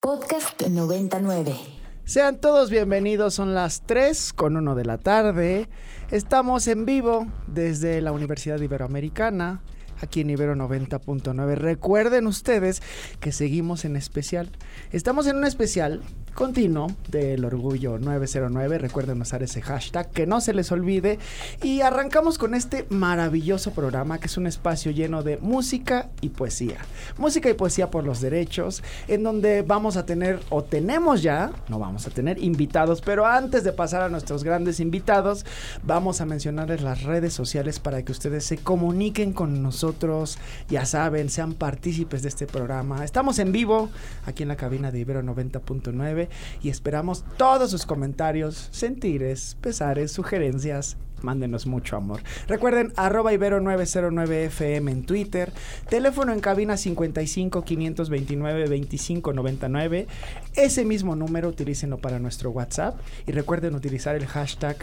[0.00, 1.56] Podcast 99.
[2.04, 5.68] Sean todos bienvenidos, son las 3 con 1 de la tarde.
[6.12, 9.60] Estamos en vivo desde la Universidad Iberoamericana,
[10.00, 11.56] aquí en Ibero 90.9.
[11.56, 12.80] Recuerden ustedes
[13.18, 14.52] que seguimos en especial.
[14.92, 16.02] Estamos en un especial
[16.38, 18.78] continuo del Orgullo 909.
[18.78, 21.18] Recuerden usar ese hashtag, que no se les olvide.
[21.64, 26.76] Y arrancamos con este maravilloso programa que es un espacio lleno de música y poesía.
[27.16, 31.80] Música y poesía por los derechos, en donde vamos a tener, o tenemos ya, no
[31.80, 35.44] vamos a tener invitados, pero antes de pasar a nuestros grandes invitados,
[35.82, 40.38] vamos a mencionarles las redes sociales para que ustedes se comuniquen con nosotros.
[40.68, 43.04] Ya saben, sean partícipes de este programa.
[43.04, 43.90] Estamos en vivo
[44.24, 46.27] aquí en la cabina de Ibero 90.9
[46.62, 50.96] y esperamos todos sus comentarios, sentires, pesares, sugerencias.
[51.22, 52.20] Mándenos mucho amor.
[52.46, 55.52] Recuerden, arroba ibero909fm en Twitter,
[55.88, 60.06] teléfono en cabina 55 529 2599.
[60.54, 64.76] Ese mismo número utilícenlo para nuestro WhatsApp y recuerden utilizar el hashtag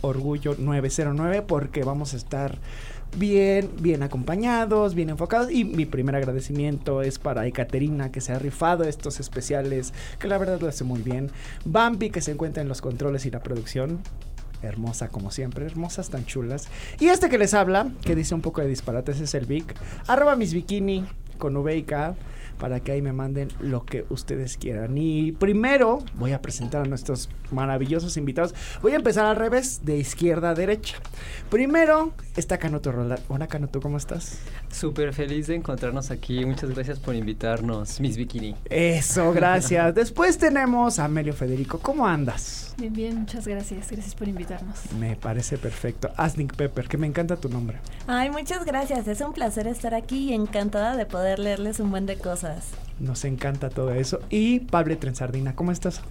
[0.00, 2.58] orgullo 909 porque vamos a estar
[3.16, 5.50] bien, bien acompañados, bien enfocados.
[5.50, 10.38] Y mi primer agradecimiento es para Ekaterina, que se ha rifado estos especiales, que la
[10.38, 11.30] verdad lo hace muy bien.
[11.64, 14.00] Bambi, que se encuentra en los controles y la producción.
[14.62, 16.68] Hermosa como siempre, hermosas tan chulas.
[16.98, 19.74] Y este que les habla, que dice un poco de disparates, es el Vic.
[20.06, 21.06] Arroba mis bikini
[21.40, 22.14] con V y K
[22.60, 24.96] para que ahí me manden lo que ustedes quieran.
[24.96, 28.54] Y primero voy a presentar a nuestros maravillosos invitados.
[28.82, 30.98] Voy a empezar al revés, de izquierda a derecha.
[31.48, 33.22] Primero está Canuto Roland.
[33.28, 34.38] Hola Canuto, ¿cómo estás?
[34.70, 36.44] Súper feliz de encontrarnos aquí.
[36.44, 38.54] Muchas gracias por invitarnos, Miss Bikini.
[38.66, 39.94] Eso, gracias.
[40.00, 41.78] Después tenemos a Amelio Federico.
[41.78, 42.74] ¿Cómo andas?
[42.76, 43.90] Bien, bien, muchas gracias.
[43.90, 44.92] Gracias por invitarnos.
[44.98, 46.10] Me parece perfecto.
[46.16, 47.78] Asnik Pepper, que me encanta tu nombre.
[48.06, 49.08] Ay, muchas gracias.
[49.08, 52.68] Es un placer estar aquí y encantada de poder leerles un buen de cosas.
[52.98, 54.20] Nos encanta todo eso.
[54.28, 56.02] Y Pablo Trenzardina, ¿cómo estás?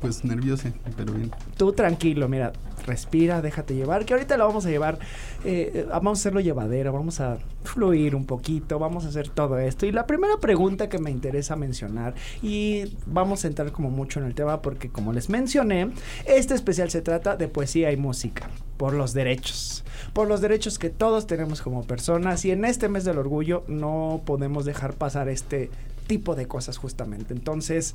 [0.00, 1.30] Pues nervioso, pero bien.
[1.56, 2.52] Tú tranquilo, mira,
[2.86, 4.98] respira, déjate llevar, que ahorita lo vamos a llevar,
[5.44, 9.86] eh, vamos a hacerlo llevadero, vamos a fluir un poquito, vamos a hacer todo esto.
[9.86, 14.26] Y la primera pregunta que me interesa mencionar, y vamos a entrar como mucho en
[14.26, 15.90] el tema porque como les mencioné,
[16.26, 20.90] este especial se trata de poesía y música, por los derechos, por los derechos que
[20.90, 25.70] todos tenemos como personas y en este mes del orgullo no podemos dejar pasar este
[26.06, 27.32] tipo de cosas justamente.
[27.32, 27.94] Entonces,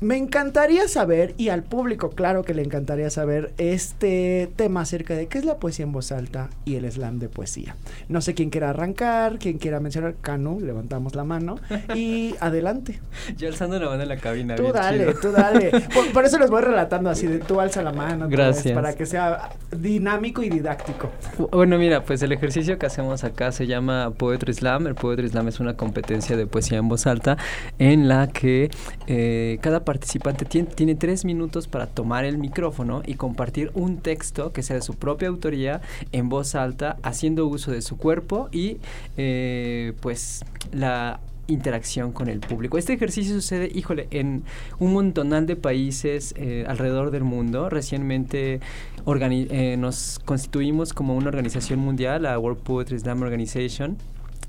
[0.00, 5.26] me encantaría saber, y al público claro que le encantaría saber, este tema acerca de
[5.26, 7.76] qué es la poesía en voz alta y el slam de poesía.
[8.08, 10.14] No sé quién quiera arrancar, quién quiera mencionar.
[10.20, 11.56] Canu, levantamos la mano
[11.94, 13.00] y adelante.
[13.36, 14.56] Yo alzando la mano en la cabina.
[14.56, 15.70] Tú dale, tú dale.
[16.14, 18.28] Por, eso les voy relatando así, de tú alza la mano.
[18.28, 18.74] Gracias.
[18.74, 21.10] Para que sea dinámico y didáctico.
[21.50, 24.86] Bueno, mira, pues el ejercicio que hacemos acá se llama Poetry Slam.
[24.86, 27.36] El Poetry Slam es una competencia de poesía en voz alta
[27.78, 28.70] en la que
[29.06, 34.62] eh, cada participante tiene, tres minutos para tomar el micrófono y compartir un texto que
[34.62, 35.80] sea de su propia autoría
[36.12, 38.76] en voz alta, haciendo uso de su cuerpo y
[39.16, 41.18] eh, pues la
[41.48, 42.78] interacción con el público.
[42.78, 44.44] Este ejercicio sucede, híjole, en
[44.78, 47.68] un montonal de países eh, alrededor del mundo.
[47.68, 48.60] Recientemente
[49.08, 53.96] eh, nos constituimos como una organización mundial, la World Poetry Slam Organization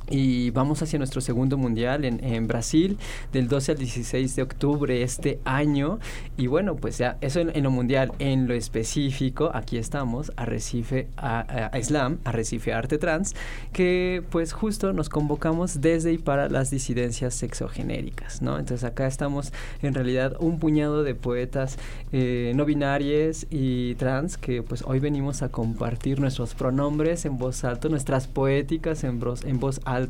[0.09, 2.97] y vamos hacia nuestro segundo mundial en, Brasil
[3.31, 5.99] del 12 al 16 de octubre este año.
[6.37, 11.07] Y bueno pues ya eso en, lo mundial en lo específico aquí estamos a Recife
[11.17, 13.35] a, a, Islam a Recife Arte Trans
[13.73, 19.53] que pues justo nos convocamos desde y para las disidencias sexogenéricas no entonces acá estamos
[19.81, 21.77] en realidad un puñado de poetas
[22.11, 27.63] eh, no binarias y trans que pues hoy venimos a compartir nuestros pronombres en voz
[27.63, 30.00] alta nuestras poéticas en, voz, en voz alta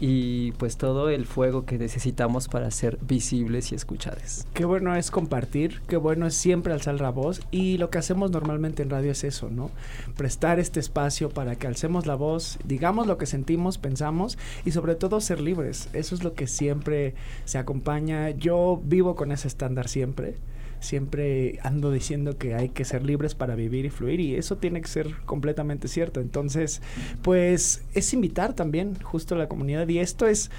[0.00, 4.46] y pues todo el fuego que necesitamos para ser visibles y escuchados.
[4.54, 8.30] Qué bueno es compartir, qué bueno es siempre alzar la voz y lo que hacemos
[8.30, 9.70] normalmente en radio es eso, ¿no?
[10.16, 14.94] Prestar este espacio para que alcemos la voz, digamos lo que sentimos, pensamos y sobre
[14.94, 15.88] todo ser libres.
[15.92, 18.30] Eso es lo que siempre se acompaña.
[18.30, 20.36] Yo vivo con ese estándar siempre
[20.80, 24.80] siempre ando diciendo que hay que ser libres para vivir y fluir y eso tiene
[24.80, 26.20] que ser completamente cierto.
[26.20, 26.82] Entonces,
[27.22, 30.50] pues es invitar también justo a la comunidad y esto es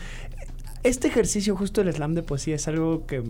[0.83, 3.23] este ejercicio justo del slam de poesía es algo que,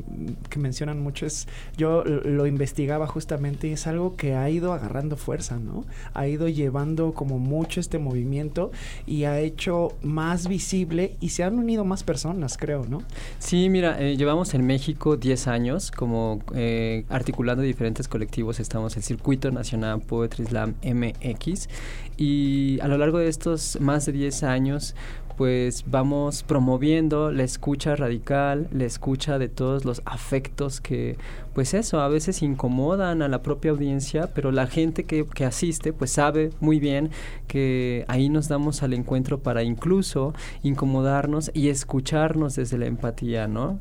[0.49, 1.25] que, mencionan mucho.
[1.25, 1.47] Es,
[1.77, 5.85] yo lo investigaba justamente y es algo que ha ido agarrando fuerza, ¿no?
[6.13, 8.71] Ha ido llevando como mucho este movimiento
[9.07, 13.01] y ha hecho más visible y se han unido más personas, creo, ¿no?
[13.39, 18.59] Sí, mira, eh, llevamos en México 10 años como eh, articulando diferentes colectivos.
[18.59, 21.69] Estamos el Circuito Nacional Poetry Slam MX
[22.17, 24.95] y a lo largo de estos más de 10 años
[25.39, 31.15] pues vamos promoviendo la escucha radical, la escucha de todos los afectos que,
[31.53, 35.93] pues eso, a veces incomodan a la propia audiencia, pero la gente que, que asiste
[35.93, 37.11] pues sabe muy bien
[37.47, 43.79] que ahí nos damos al encuentro para incluso incomodarnos y escucharnos desde la empatía, ¿no?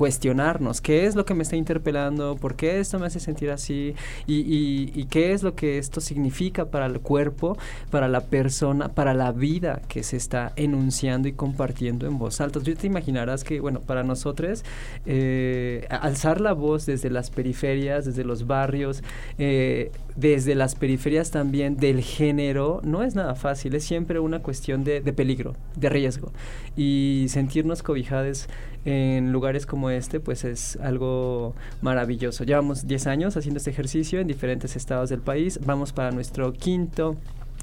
[0.00, 3.94] Cuestionarnos qué es lo que me está interpelando, por qué esto me hace sentir así
[4.26, 7.58] y, y, y, qué es lo que esto significa para el cuerpo,
[7.90, 12.60] para la persona, para la vida que se está enunciando y compartiendo en voz alta.
[12.60, 14.64] Tú te imaginarás que, bueno, para nosotros,
[15.04, 19.02] eh, alzar la voz desde las periferias, desde los barrios,
[19.36, 24.84] eh, desde las periferias también del género, no es nada fácil, es siempre una cuestión
[24.84, 26.32] de, de peligro, de riesgo.
[26.76, 28.48] Y sentirnos cobijados
[28.84, 32.44] en lugares como este, pues es algo maravilloso.
[32.44, 35.60] Llevamos 10 años haciendo este ejercicio en diferentes estados del país.
[35.64, 37.16] Vamos para nuestro quinto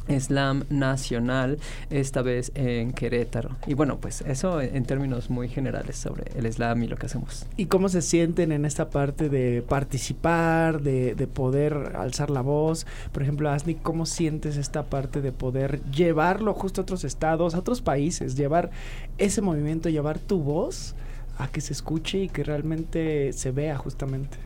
[0.10, 1.60] Slam Nacional,
[1.90, 3.58] esta vez en Querétaro.
[3.68, 7.46] Y bueno, pues eso en términos muy generales sobre el Slam y lo que hacemos.
[7.58, 12.86] ¿Y cómo se sienten en esta parte de participar, de, de poder alzar la voz?
[13.12, 17.60] Por ejemplo, Asni, ¿cómo sientes esta parte de poder llevarlo justo a otros estados, a
[17.60, 18.70] otros países, llevar
[19.18, 20.96] ese movimiento, llevar tu voz
[21.38, 24.38] a que se escuche y que realmente se vea justamente?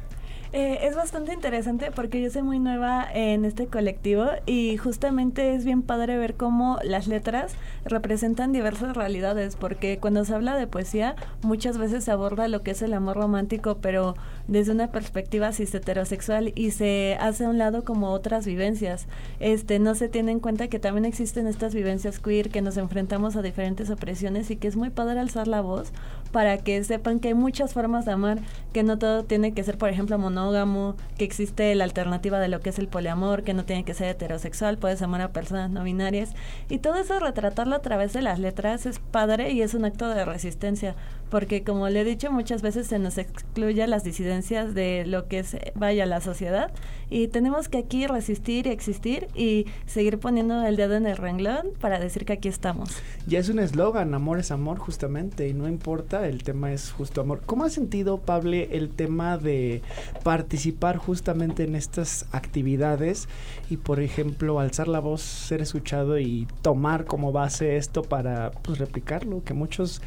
[0.53, 5.63] Eh, es bastante interesante porque yo soy muy nueva en este colectivo y justamente es
[5.63, 7.53] bien padre ver cómo las letras
[7.85, 12.71] representan diversas realidades porque cuando se habla de poesía muchas veces se aborda lo que
[12.71, 14.15] es el amor romántico pero
[14.47, 19.07] desde una perspectiva cis heterosexual y se hace a un lado como otras vivencias.
[19.39, 23.35] Este no se tiene en cuenta que también existen estas vivencias queer que nos enfrentamos
[23.35, 25.91] a diferentes opresiones y que es muy padre alzar la voz
[26.31, 28.39] para que sepan que hay muchas formas de amar,
[28.73, 32.59] que no todo tiene que ser por ejemplo monógamo que existe la alternativa de lo
[32.61, 35.83] que es el poliamor, que no tiene que ser heterosexual, puedes amar a personas no
[35.83, 36.33] binarias.
[36.69, 40.07] Y todo eso retratarlo a través de las letras es padre y es un acto
[40.09, 40.95] de resistencia,
[41.31, 45.39] porque como le he dicho muchas veces se nos excluye las disidencias de lo que
[45.39, 46.71] es, vaya, la sociedad.
[47.09, 51.69] Y tenemos que aquí resistir y existir y seguir poniendo el dedo en el renglón
[51.79, 52.89] para decir que aquí estamos.
[53.27, 57.21] Ya es un eslogan, amor es amor justamente, y no importa, el tema es justo
[57.21, 57.41] amor.
[57.45, 59.81] ¿Cómo ha sentido, Pablo, el tema de
[60.23, 63.29] participar justamente en estas actividades
[63.69, 68.79] y, por ejemplo, alzar la voz, ser escuchado y tomar como base esto para pues,
[68.79, 70.01] replicarlo, que muchos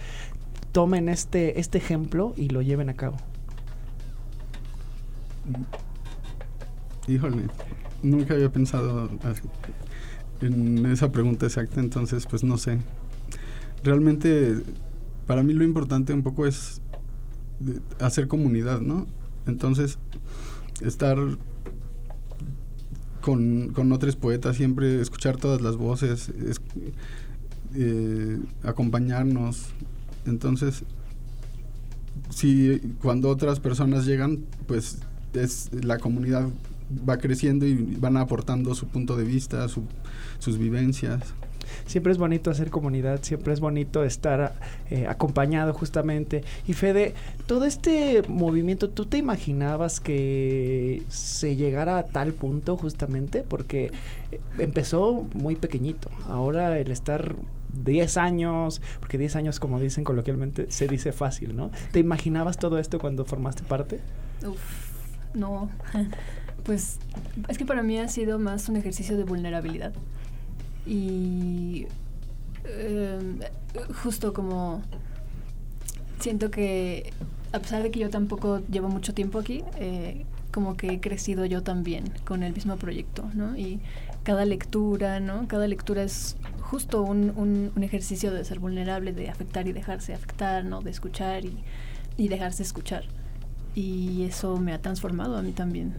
[0.75, 3.17] tomen este, este ejemplo y lo lleven a cabo.
[7.07, 7.45] Híjole,
[8.03, 9.09] nunca había pensado
[10.41, 12.81] en esa pregunta exacta, entonces pues no sé.
[13.85, 14.57] Realmente
[15.29, 16.83] para mí lo importante un poco es
[18.01, 19.07] hacer comunidad, ¿no?
[19.47, 20.01] Entonces,
[20.83, 21.17] estar
[23.21, 26.61] con, con otros poetas, siempre escuchar todas las voces, es,
[27.77, 29.69] eh, acompañarnos.
[30.27, 30.85] Entonces,
[32.31, 34.99] si cuando otras personas llegan, pues
[35.35, 36.49] es la comunidad
[37.09, 39.83] va creciendo y van aportando su punto de vista, su,
[40.39, 41.35] sus vivencias
[41.87, 44.55] siempre es bonito hacer comunidad, siempre es bonito estar
[44.91, 46.45] eh, acompañado justamente.
[46.67, 47.15] Y Fede,
[47.47, 53.43] todo este movimiento, ¿tú te imaginabas que se llegara a tal punto justamente?
[53.47, 53.91] Porque
[54.33, 57.35] eh, empezó muy pequeñito, ahora el estar
[57.83, 61.71] 10 años, porque 10 años como dicen coloquialmente se dice fácil, ¿no?
[61.93, 64.01] ¿Te imaginabas todo esto cuando formaste parte?
[64.47, 64.61] Uf,
[65.35, 65.71] no.
[66.65, 66.99] Pues
[67.47, 69.93] es que para mí ha sido más un ejercicio de vulnerabilidad.
[70.87, 71.87] Y
[72.65, 73.19] eh,
[74.03, 74.81] justo como
[76.21, 77.13] siento que
[77.53, 81.45] a pesar de que yo tampoco llevo mucho tiempo aquí, eh, como que he crecido
[81.45, 83.57] yo también con el mismo proyecto, ¿no?
[83.57, 83.81] Y
[84.23, 85.47] cada lectura, ¿no?
[85.49, 86.37] Cada lectura es
[86.75, 90.83] justo un, un, un ejercicio de ser vulnerable, de afectar y dejarse afectar, ¿no?
[90.83, 91.63] De escuchar y,
[92.17, 93.05] y dejarse escuchar
[93.75, 95.95] y eso me ha transformado a mí también.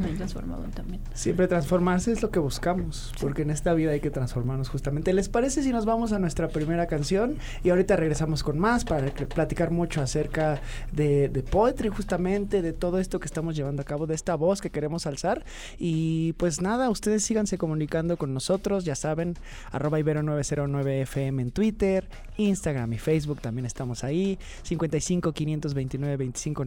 [0.00, 1.00] me ha transformado también.
[1.14, 5.12] Siempre transformarse es lo que buscamos, porque en esta vida hay que transformarnos justamente.
[5.12, 7.36] ¿Les parece si nos vamos a nuestra primera canción?
[7.62, 10.60] Y ahorita regresamos con más para platicar mucho acerca
[10.92, 14.60] de, de poetry justamente, de todo esto que estamos llevando a cabo, de esta voz
[14.60, 15.44] que queremos alzar.
[15.78, 19.36] Y pues nada, ustedes síganse comunicando con nosotros, ya saben,
[19.70, 22.08] arroba ibero909fm en Twitter,
[22.38, 26.64] Instagram y Facebook también estamos ahí, 55 529 25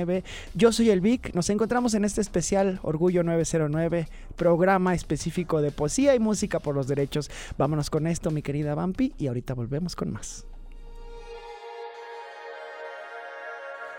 [0.00, 5.70] 99 yo soy el Vic, nos encontramos en este especial Orgullo 909, programa específico de
[5.70, 7.30] poesía y música por los derechos.
[7.58, 10.46] Vámonos con esto, mi querida Vampi, y ahorita volvemos con más.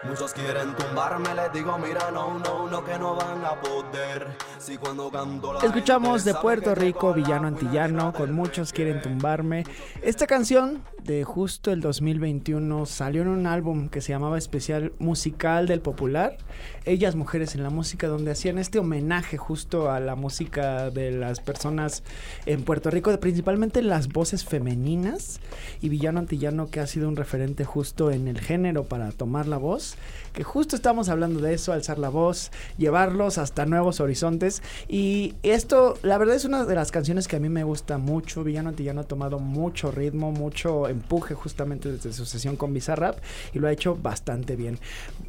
[0.04, 4.36] Muchos quieren tumbarme, les digo, mira, no, no, no, que no van a poder.
[4.58, 9.64] Si cuando canto la Escuchamos de Puerto Rico, Villano Antillano, con Muchos quieren tumbarme.
[10.02, 10.82] Esta canción
[11.26, 16.38] justo el 2021 salió en un álbum que se llamaba Especial Musical del Popular,
[16.86, 21.40] Ellas Mujeres en la Música, donde hacían este homenaje justo a la música de las
[21.40, 22.04] personas
[22.46, 25.40] en Puerto Rico, principalmente las voces femeninas,
[25.82, 29.58] y Villano Antillano que ha sido un referente justo en el género para tomar la
[29.58, 29.96] voz,
[30.34, 35.98] que justo estamos hablando de eso, alzar la voz, llevarlos hasta nuevos horizontes, y esto,
[36.04, 39.02] la verdad es una de las canciones que a mí me gusta mucho, Villano Antillano
[39.02, 43.18] ha tomado mucho ritmo, mucho empuje justamente desde su sesión con Bizarrap
[43.54, 44.78] y lo ha hecho bastante bien.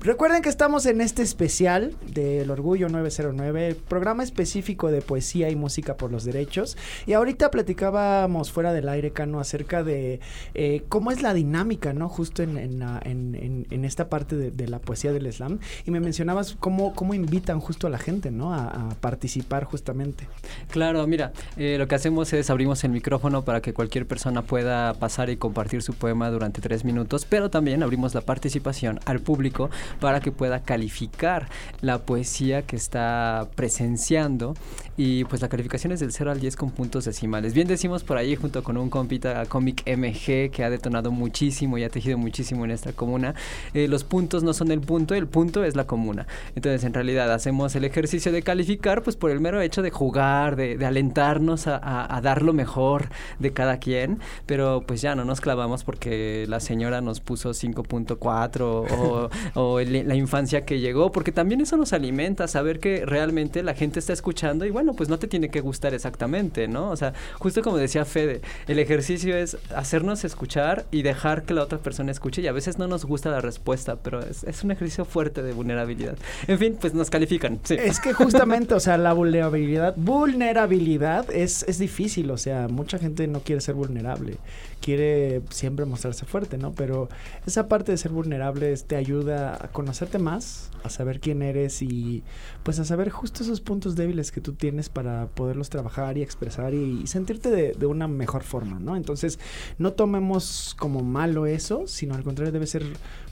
[0.00, 5.96] Recuerden que estamos en este especial del Orgullo 909, programa específico de poesía y música
[5.96, 6.76] por los derechos.
[7.06, 10.20] Y ahorita platicábamos fuera del aire, Cano, acerca de
[10.54, 12.08] eh, cómo es la dinámica, ¿no?
[12.08, 15.58] Justo en, la- en- en- en esta parte de, de la poesía del slam.
[15.86, 18.52] Y me mencionabas cómo, cómo invitan justo a la gente, ¿no?
[18.54, 20.28] A, a participar justamente.
[20.70, 24.94] Claro, mira, eh, lo que hacemos es abrimos el micrófono para que cualquier persona pueda
[24.94, 29.68] pasar y compartir su poema durante tres minutos, pero también abrimos la participación al público
[30.00, 31.46] para que pueda calificar
[31.82, 34.54] la poesía que está presenciando
[34.96, 37.52] y pues la calificación es del 0 al 10 con puntos decimales.
[37.52, 41.84] Bien decimos por ahí junto con un compita cómic MG que ha detonado muchísimo y
[41.84, 43.34] ha tejido muchísimo en esta comuna,
[43.74, 46.26] eh, los puntos no son el punto, el punto es la comuna.
[46.54, 50.56] Entonces en realidad hacemos el ejercicio de calificar pues por el mero hecho de jugar,
[50.56, 55.14] de, de alentarnos a, a- a dar lo mejor de cada quien, pero pues ya
[55.14, 59.28] no nos clavamos porque la señora nos puso 5.4 o,
[59.60, 63.74] o el- la infancia que llegó, porque también eso nos alimenta, saber que realmente la
[63.74, 66.90] gente está escuchando y bueno, pues no te tiene que gustar exactamente, ¿no?
[66.90, 71.62] O sea, justo como decía Fede, el ejercicio es hacernos escuchar y dejar que la
[71.62, 74.70] otra persona escuche y a veces no nos gusta la respuesta, pero es, es un
[74.70, 76.16] ejercicio fuerte de vulnerabilidad.
[76.46, 77.58] En fin, pues nos califican.
[77.68, 83.26] Es que justamente, o sea, la vulnerabilidad, vulnerabilidad es, es difícil, o sea, mucha gente
[83.26, 84.36] no quiere ser vulnerable,
[84.80, 86.72] quiere siempre mostrarse fuerte, ¿no?
[86.72, 87.08] Pero
[87.46, 92.22] esa parte de ser vulnerable te ayuda a conocerte más, a saber quién eres y
[92.62, 96.74] pues a saber justo esos puntos débiles que tú tienes para poderlos trabajar y expresar
[96.74, 98.96] y, sentirte de, de una mejor forma, ¿no?
[98.96, 99.38] Entonces,
[99.78, 102.84] no tomemos como malo eso, sino al contrario debe ser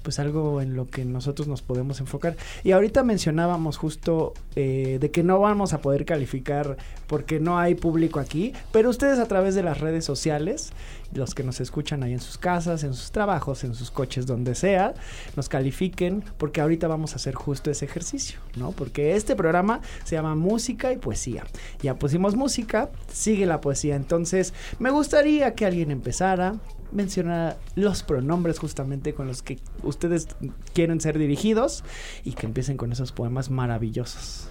[0.03, 2.37] pues algo en lo que nosotros nos podemos enfocar.
[2.65, 6.77] Y ahorita mencionábamos justo eh, de que no vamos a poder calificar
[7.07, 10.73] porque no hay público aquí, pero ustedes a través de las redes sociales,
[11.13, 14.55] los que nos escuchan ahí en sus casas, en sus trabajos, en sus coches, donde
[14.55, 14.95] sea,
[15.37, 18.73] nos califiquen porque ahorita vamos a hacer justo ese ejercicio, ¿no?
[18.73, 21.45] Porque este programa se llama Música y Poesía.
[21.83, 23.97] Ya pusimos música, sigue la poesía.
[23.97, 26.55] Entonces, me gustaría que alguien empezara,
[26.93, 30.29] menciona los pronombres justamente con los que ustedes
[30.75, 31.85] quieren ser dirigidos
[32.25, 34.50] y que empiecen con esos poemas maravillosos.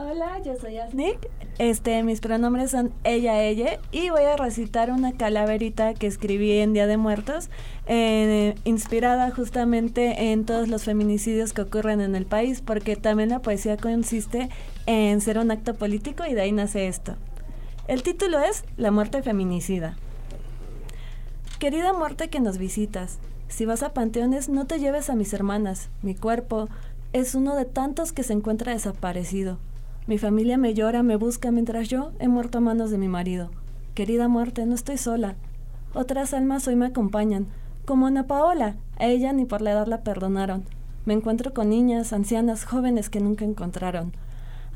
[0.00, 1.28] Hola, yo soy Asnik.
[1.58, 6.72] Este, mis pronombres son ella, ella y voy a recitar una calaverita que escribí en
[6.72, 7.50] Día de Muertos,
[7.88, 13.42] eh, inspirada justamente en todos los feminicidios que ocurren en el país, porque también la
[13.42, 14.50] poesía consiste
[14.86, 17.16] en ser un acto político y de ahí nace esto.
[17.88, 19.96] El título es La muerte feminicida.
[21.58, 25.90] Querida muerte que nos visitas, si vas a panteones no te lleves a mis hermanas,
[26.02, 26.68] mi cuerpo
[27.12, 29.58] es uno de tantos que se encuentra desaparecido.
[30.08, 33.50] Mi familia me llora, me busca mientras yo he muerto a manos de mi marido.
[33.92, 35.36] Querida muerte, no estoy sola.
[35.92, 37.46] Otras almas hoy me acompañan,
[37.84, 40.64] como Ana Paola, a ella ni por la edad la perdonaron.
[41.04, 44.14] Me encuentro con niñas, ancianas, jóvenes que nunca encontraron.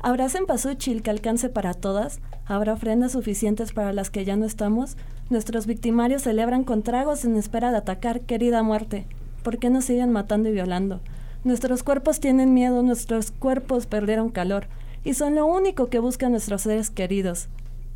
[0.03, 2.19] ¿Habrá cempasúchil que alcance para todas?
[2.45, 4.97] ¿Habrá ofrendas suficientes para las que ya no estamos?
[5.31, 9.07] Nuestros victimarios celebran con tragos en espera de atacar, querida muerte.
[9.41, 10.99] ¿Por qué nos siguen matando y violando?
[11.43, 14.67] Nuestros cuerpos tienen miedo, nuestros cuerpos perdieron calor,
[15.03, 17.49] y son lo único que buscan nuestros seres queridos.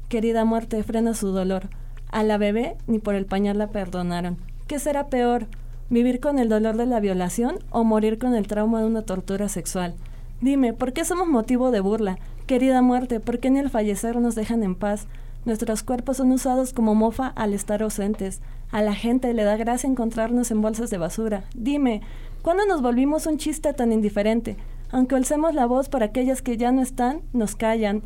[0.09, 1.69] Querida muerte, frena su dolor.
[2.09, 4.37] A la bebé ni por el pañal la perdonaron.
[4.67, 5.47] ¿Qué será peor?
[5.89, 9.49] ¿Vivir con el dolor de la violación o morir con el trauma de una tortura
[9.49, 9.95] sexual?
[10.41, 12.19] Dime, ¿por qué somos motivo de burla?
[12.45, 15.07] Querida muerte, ¿por qué ni al fallecer nos dejan en paz?
[15.45, 18.41] Nuestros cuerpos son usados como mofa al estar ausentes.
[18.69, 21.45] A la gente le da gracia encontrarnos en bolsas de basura.
[21.55, 22.01] Dime,
[22.41, 24.57] ¿cuándo nos volvimos un chiste tan indiferente?
[24.91, 28.03] Aunque alcemos la voz para aquellas que ya no están, nos callan.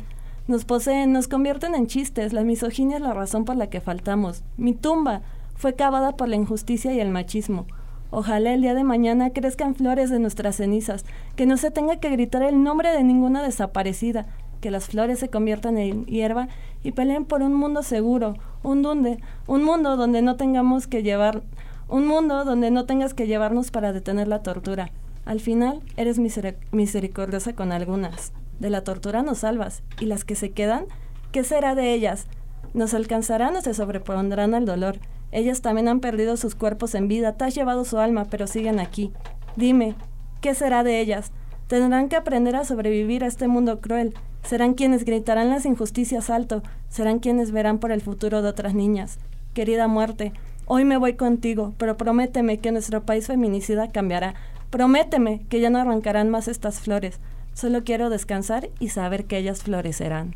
[0.48, 2.32] Nos poseen, nos convierten en chistes.
[2.32, 4.42] La misoginia es la razón por la que faltamos.
[4.56, 5.22] Mi tumba
[5.54, 7.66] fue cavada por la injusticia y el machismo.
[8.10, 12.10] Ojalá el día de mañana crezcan flores de nuestras cenizas, que no se tenga que
[12.10, 14.26] gritar el nombre de ninguna desaparecida,
[14.60, 16.48] que las flores se conviertan en hierba
[16.82, 21.42] y peleen por un mundo seguro, un donde, un mundo donde no tengamos que llevar,
[21.88, 24.90] un mundo donde no tengas que llevarnos para detener la tortura.
[25.24, 28.32] Al final eres miseri- misericordiosa con algunas.
[28.58, 30.84] De la tortura nos salvas, y las que se quedan,
[31.30, 32.26] ¿qué será de ellas?
[32.74, 34.98] Nos alcanzarán o se sobrepondrán al dolor.
[35.30, 38.80] Ellas también han perdido sus cuerpos en vida, te has llevado su alma, pero siguen
[38.80, 39.12] aquí.
[39.56, 39.94] Dime,
[40.40, 41.32] ¿qué será de ellas?
[41.68, 44.14] Tendrán que aprender a sobrevivir a este mundo cruel.
[44.42, 49.18] Serán quienes gritarán las injusticias alto, serán quienes verán por el futuro de otras niñas.
[49.54, 50.32] Querida muerte,
[50.66, 54.34] hoy me voy contigo, pero prométeme que nuestro país feminicida cambiará.
[54.72, 57.20] Prométeme que ya no arrancarán más estas flores.
[57.52, 60.34] Solo quiero descansar y saber que ellas florecerán.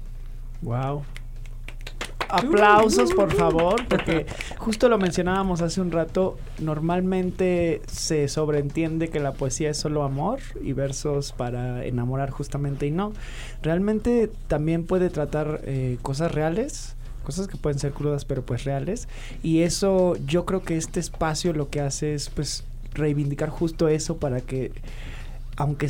[0.61, 1.05] Wow.
[2.29, 4.27] Aplausos, por favor, porque
[4.59, 10.41] justo lo mencionábamos hace un rato, normalmente se sobreentiende que la poesía es solo amor
[10.63, 13.15] y versos para enamorar justamente y no.
[13.63, 19.09] Realmente también puede tratar eh, cosas reales, cosas que pueden ser crudas pero pues reales
[19.43, 22.63] y eso yo creo que este espacio lo que hace es pues
[22.97, 24.73] reivindicar justo eso para que
[25.57, 25.89] aunque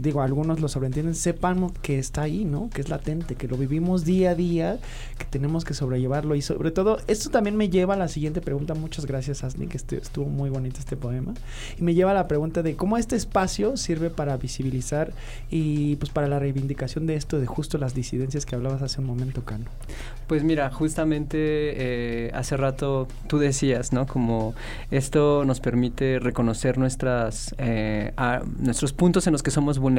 [0.00, 2.70] digo, algunos lo sobreentienden, sepan que está ahí, ¿no?
[2.70, 4.78] Que es latente, que lo vivimos día a día,
[5.18, 6.34] que tenemos que sobrellevarlo.
[6.34, 8.74] Y sobre todo, esto también me lleva a la siguiente pregunta.
[8.74, 11.34] Muchas gracias, Asni, que este, estuvo muy bonito este poema.
[11.78, 15.12] Y me lleva a la pregunta de cómo este espacio sirve para visibilizar
[15.50, 19.06] y pues para la reivindicación de esto, de justo las disidencias que hablabas hace un
[19.06, 19.66] momento, Cano.
[20.26, 24.06] Pues mira, justamente eh, hace rato tú decías, ¿no?
[24.06, 24.54] Como
[24.90, 29.89] esto nos permite reconocer nuestras, eh, a, nuestros puntos en los que somos vulnerables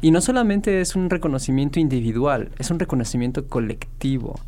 [0.00, 4.40] y no solamente es un reconocimiento individual, es un reconocimiento colectivo.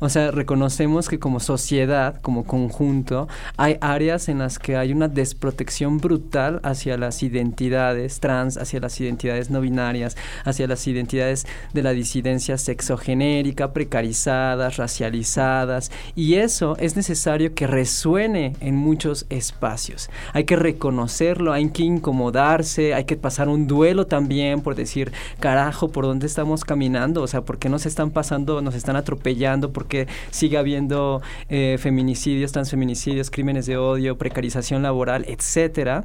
[0.00, 5.08] O sea, reconocemos que como sociedad, como conjunto, hay áreas en las que hay una
[5.08, 11.82] desprotección brutal hacia las identidades trans, hacia las identidades no binarias, hacia las identidades de
[11.82, 20.10] la disidencia sexogenérica, precarizadas, racializadas, y eso es necesario que resuene en muchos espacios.
[20.32, 25.88] Hay que reconocerlo, hay que incomodarse, hay que pasar un duelo también por decir, carajo,
[25.88, 27.22] ¿por dónde estamos caminando?
[27.22, 29.72] O sea, ¿por qué nos están pasando, nos están atropellando?
[29.72, 36.04] ¿Por que sigue habiendo eh, feminicidios, transfeminicidios, crímenes de odio, precarización laboral, etcétera.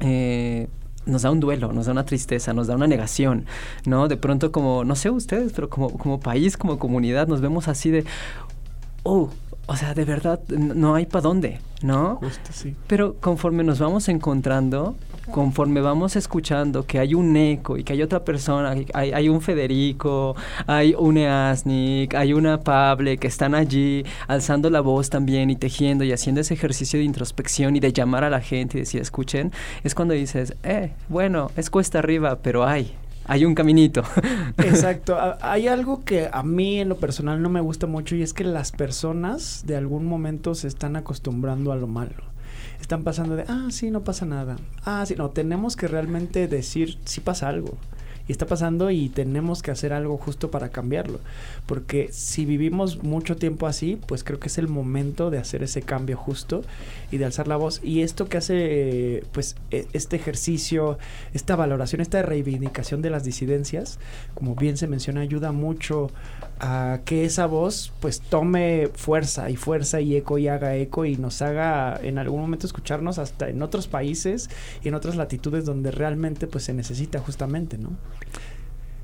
[0.00, 0.68] Eh,
[1.06, 3.46] nos da un duelo, nos da una tristeza, nos da una negación,
[3.86, 4.08] ¿no?
[4.08, 7.90] De pronto como, no sé ustedes, pero como, como país, como comunidad, nos vemos así
[7.90, 8.04] de,
[9.02, 9.30] oh,
[9.66, 12.16] o sea, de verdad, no hay para dónde, ¿no?
[12.16, 12.76] Justo, sí.
[12.86, 14.96] Pero conforme nos vamos encontrando,
[15.30, 19.40] conforme vamos escuchando que hay un eco y que hay otra persona, hay, hay un
[19.40, 20.34] Federico,
[20.66, 26.04] hay un Easnik, hay una Pable que están allí alzando la voz también y tejiendo
[26.04, 29.52] y haciendo ese ejercicio de introspección y de llamar a la gente y decir, escuchen,
[29.84, 32.92] es cuando dices, eh, bueno, es cuesta arriba, pero hay,
[33.24, 34.02] hay un caminito.
[34.58, 35.16] Exacto.
[35.40, 38.44] Hay algo que a mí en lo personal no me gusta mucho y es que
[38.44, 42.31] las personas de algún momento se están acostumbrando a lo malo
[42.80, 44.56] están pasando de, ah, sí, no pasa nada.
[44.84, 47.76] Ah, sí, no, tenemos que realmente decir, sí pasa algo.
[48.32, 51.20] Está pasando y tenemos que hacer algo justo para cambiarlo.
[51.66, 55.82] Porque si vivimos mucho tiempo así, pues creo que es el momento de hacer ese
[55.82, 56.62] cambio justo
[57.10, 57.80] y de alzar la voz.
[57.84, 60.98] Y esto que hace, pues, e, este ejercicio,
[61.34, 63.98] esta valoración, esta reivindicación de las disidencias,
[64.34, 66.10] como bien se menciona, ayuda mucho
[66.62, 71.16] a que esa voz pues tome fuerza y fuerza y eco y haga eco y
[71.16, 74.48] nos haga en algún momento escucharnos hasta en otros países
[74.84, 77.90] y en otras latitudes donde realmente pues se necesita justamente, ¿no?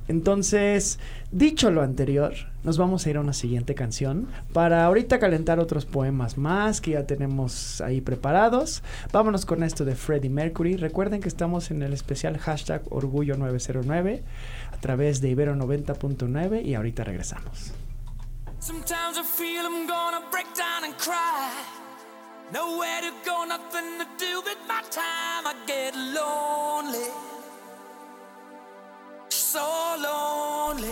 [0.09, 0.99] Entonces,
[1.31, 2.33] dicho lo anterior,
[2.65, 6.93] nos vamos a ir a una siguiente canción para ahorita calentar otros poemas más que
[6.93, 8.83] ya tenemos ahí preparados.
[9.13, 10.77] Vámonos con esto de Freddie Mercury.
[10.77, 14.23] Recuerden que estamos en el especial hashtag Orgullo 909
[14.73, 17.73] a través de Ibero 90.9 y ahorita regresamos.
[22.51, 22.65] To
[23.25, 25.47] go, nothing to do my time.
[25.47, 27.48] I get lonely.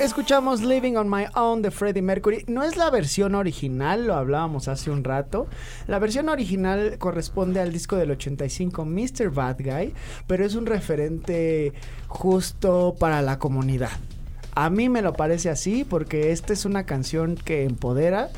[0.00, 2.44] Escuchamos Living on My Own de Freddie Mercury.
[2.48, 5.46] No es la versión original, lo hablábamos hace un rato.
[5.86, 9.30] La versión original corresponde al disco del 85 Mr.
[9.30, 9.94] Bad Guy,
[10.26, 11.72] pero es un referente
[12.08, 13.90] justo para la comunidad.
[14.54, 18.30] A mí me lo parece así porque esta es una canción que empodera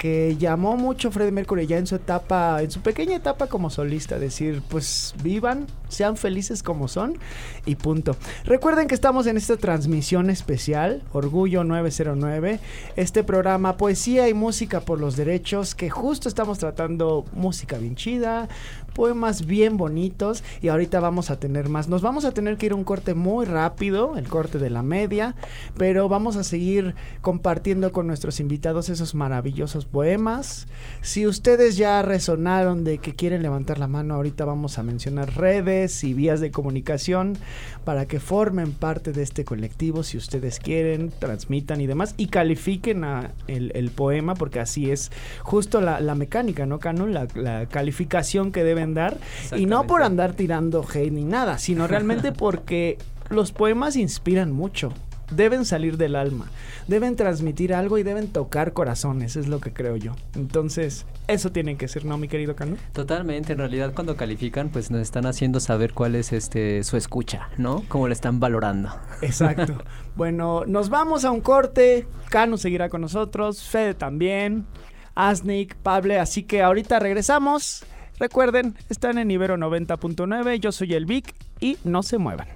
[0.00, 4.18] que llamó mucho Freddie Mercury ya en su etapa, en su pequeña etapa como solista,
[4.18, 7.18] decir, pues vivan, sean felices como son
[7.66, 8.16] y punto.
[8.46, 12.60] Recuerden que estamos en esta transmisión especial, Orgullo 909,
[12.96, 18.48] este programa Poesía y Música por los Derechos, que justo estamos tratando música bien chida,
[18.90, 21.88] poemas bien bonitos y ahorita vamos a tener más.
[21.88, 25.34] Nos vamos a tener que ir un corte muy rápido, el corte de la media,
[25.76, 30.66] pero vamos a seguir compartiendo con nuestros invitados esos maravillosos poemas.
[31.00, 36.04] Si ustedes ya resonaron de que quieren levantar la mano, ahorita vamos a mencionar redes
[36.04, 37.36] y vías de comunicación
[37.84, 40.02] para que formen parte de este colectivo.
[40.02, 42.14] Si ustedes quieren, transmitan y demás.
[42.16, 43.04] Y califiquen
[43.46, 45.10] el, poema, porque así es
[45.42, 47.12] justo la, la mecánica, ¿no, Canon?
[47.12, 49.18] La, la calificación que deben dar.
[49.56, 54.92] Y no por andar tirando hate ni nada, sino realmente porque los poemas inspiran mucho.
[55.30, 56.50] Deben salir del alma,
[56.88, 60.16] deben transmitir algo y deben tocar corazones, es lo que creo yo.
[60.34, 62.76] Entonces, eso tiene que ser, ¿no, mi querido Cano?
[62.92, 67.48] Totalmente, en realidad cuando califican pues nos están haciendo saber cuál es este su escucha,
[67.58, 67.84] ¿no?
[67.86, 68.90] Cómo le están valorando.
[69.22, 69.78] Exacto.
[70.16, 72.08] bueno, nos vamos a un corte.
[72.28, 74.66] Cano seguirá con nosotros, Fede también,
[75.14, 77.84] Asnik, Pable, así que ahorita regresamos.
[78.20, 82.48] Recuerden, están en Ibero 90.9, yo soy el Vic y no se muevan.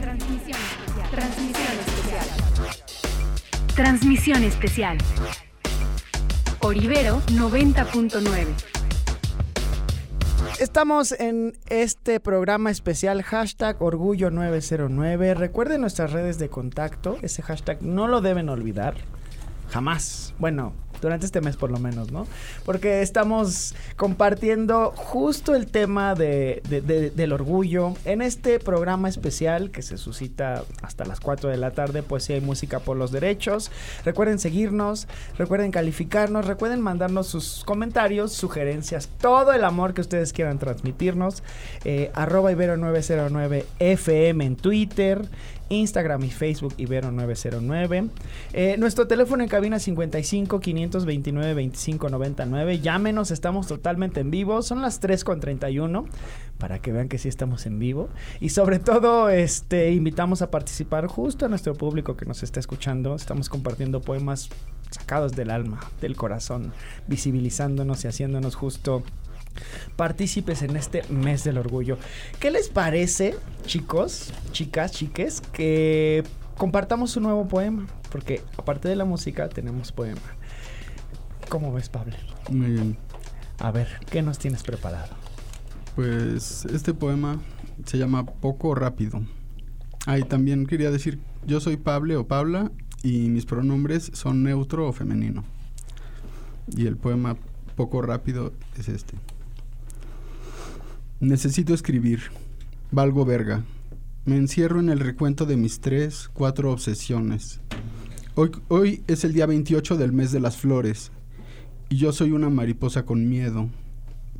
[0.00, 1.10] Transmisión especial.
[1.10, 2.26] Transmisión especial.
[3.74, 4.98] Transmisión especial.
[6.60, 8.46] Orivero 90.9.
[10.58, 15.34] Estamos en este programa especial hashtag Orgullo 909.
[15.34, 17.18] Recuerden nuestras redes de contacto.
[17.20, 18.94] Ese hashtag no lo deben olvidar.
[19.68, 20.34] Jamás.
[20.38, 22.26] Bueno, durante este mes por lo menos, ¿no?
[22.64, 29.70] Porque estamos compartiendo justo el tema de, de- de- del orgullo en este programa especial
[29.70, 33.12] que se suscita hasta las 4 de la tarde, pues sí hay música por los
[33.12, 33.70] derechos.
[34.04, 35.06] Recuerden seguirnos,
[35.38, 41.42] recuerden calificarnos, recuerden mandarnos sus comentarios, sugerencias, todo el amor que ustedes quieran transmitirnos.
[41.84, 45.28] Eh, arroba Ibero909 FM en Twitter.
[45.68, 48.08] Instagram y Facebook Ibero909.
[48.52, 52.80] Eh, nuestro teléfono en cabina 55 529 25 99.
[52.80, 54.62] Llámenos, estamos totalmente en vivo.
[54.62, 56.06] Son las 3 con 31
[56.58, 58.08] para que vean que sí estamos en vivo.
[58.40, 63.14] Y sobre todo, este, invitamos a participar justo a nuestro público que nos está escuchando.
[63.14, 64.48] Estamos compartiendo poemas
[64.90, 66.72] sacados del alma, del corazón,
[67.08, 69.02] visibilizándonos y haciéndonos justo
[69.96, 71.98] partícipes en este mes del orgullo.
[72.40, 76.24] ¿Qué les parece, chicos, chicas, chiques, que
[76.56, 77.86] compartamos un nuevo poema?
[78.10, 80.20] Porque aparte de la música tenemos poema.
[81.48, 82.14] ¿Cómo ves, Pablo?
[82.50, 82.98] Muy bien.
[83.58, 85.14] A ver, ¿qué nos tienes preparado?
[85.94, 87.40] Pues este poema
[87.84, 89.22] se llama Poco Rápido.
[90.06, 92.70] Ah, y también quería decir, yo soy Pable o Pabla
[93.02, 95.44] y mis pronombres son neutro o femenino.
[96.76, 97.36] Y el poema
[97.76, 99.16] Poco Rápido es este.
[101.20, 102.20] Necesito escribir.
[102.90, 103.64] Valgo verga.
[104.24, 107.60] Me encierro en el recuento de mis tres, cuatro obsesiones.
[108.34, 111.10] Hoy, hoy es el día 28 del mes de las flores.
[111.88, 113.70] Y yo soy una mariposa con miedo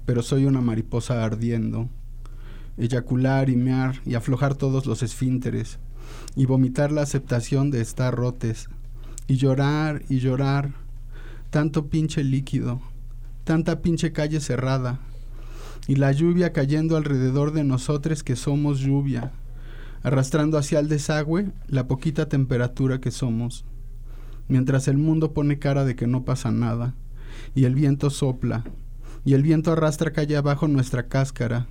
[0.06, 1.90] pero soy una mariposa ardiendo.
[2.78, 5.78] Eyacular y mear y aflojar todos los esfínteres,
[6.36, 8.68] y vomitar la aceptación de estar rotes,
[9.26, 10.74] y llorar y llorar,
[11.50, 12.80] tanto pinche líquido,
[13.44, 15.00] tanta pinche calle cerrada,
[15.88, 19.32] y la lluvia cayendo alrededor de nosotros que somos lluvia,
[20.02, 23.64] arrastrando hacia el desagüe la poquita temperatura que somos,
[24.48, 26.94] mientras el mundo pone cara de que no pasa nada,
[27.54, 28.64] y el viento sopla,
[29.24, 31.66] y el viento arrastra calle abajo nuestra cáscara,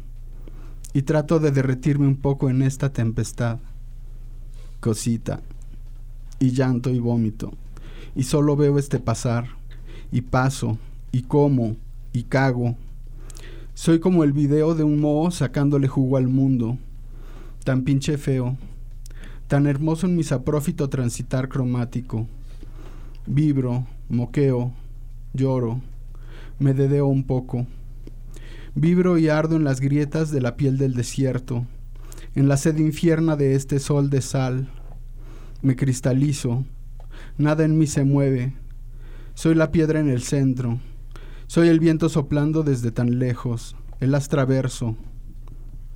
[0.94, 3.60] y trato de derretirme un poco en esta tempestad.
[4.80, 5.42] Cosita,
[6.40, 7.54] y llanto y vómito,
[8.16, 9.48] y solo veo este pasar,
[10.12, 10.78] y paso,
[11.12, 11.76] y como,
[12.14, 12.76] y cago.
[13.78, 16.78] Soy como el video de un moho sacándole jugo al mundo,
[17.66, 18.56] tan pinche feo,
[19.50, 22.26] tan hermoso en mi saprófito transitar cromático.
[23.28, 24.72] Vibro, moqueo,
[25.34, 25.82] lloro,
[26.58, 27.68] me dedeo un poco.
[28.76, 31.66] Vibro y ardo en las grietas de la piel del desierto,
[32.34, 34.70] en la sed infierna de este sol de sal.
[35.62, 36.64] Me cristalizo,
[37.38, 38.54] nada en mí se mueve.
[39.34, 40.80] Soy la piedra en el centro,
[41.48, 44.96] soy el viento soplando desde tan lejos, el astraverso.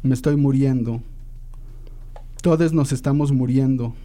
[0.03, 1.01] Me estoy muriendo.
[2.41, 3.95] Todos nos estamos muriendo.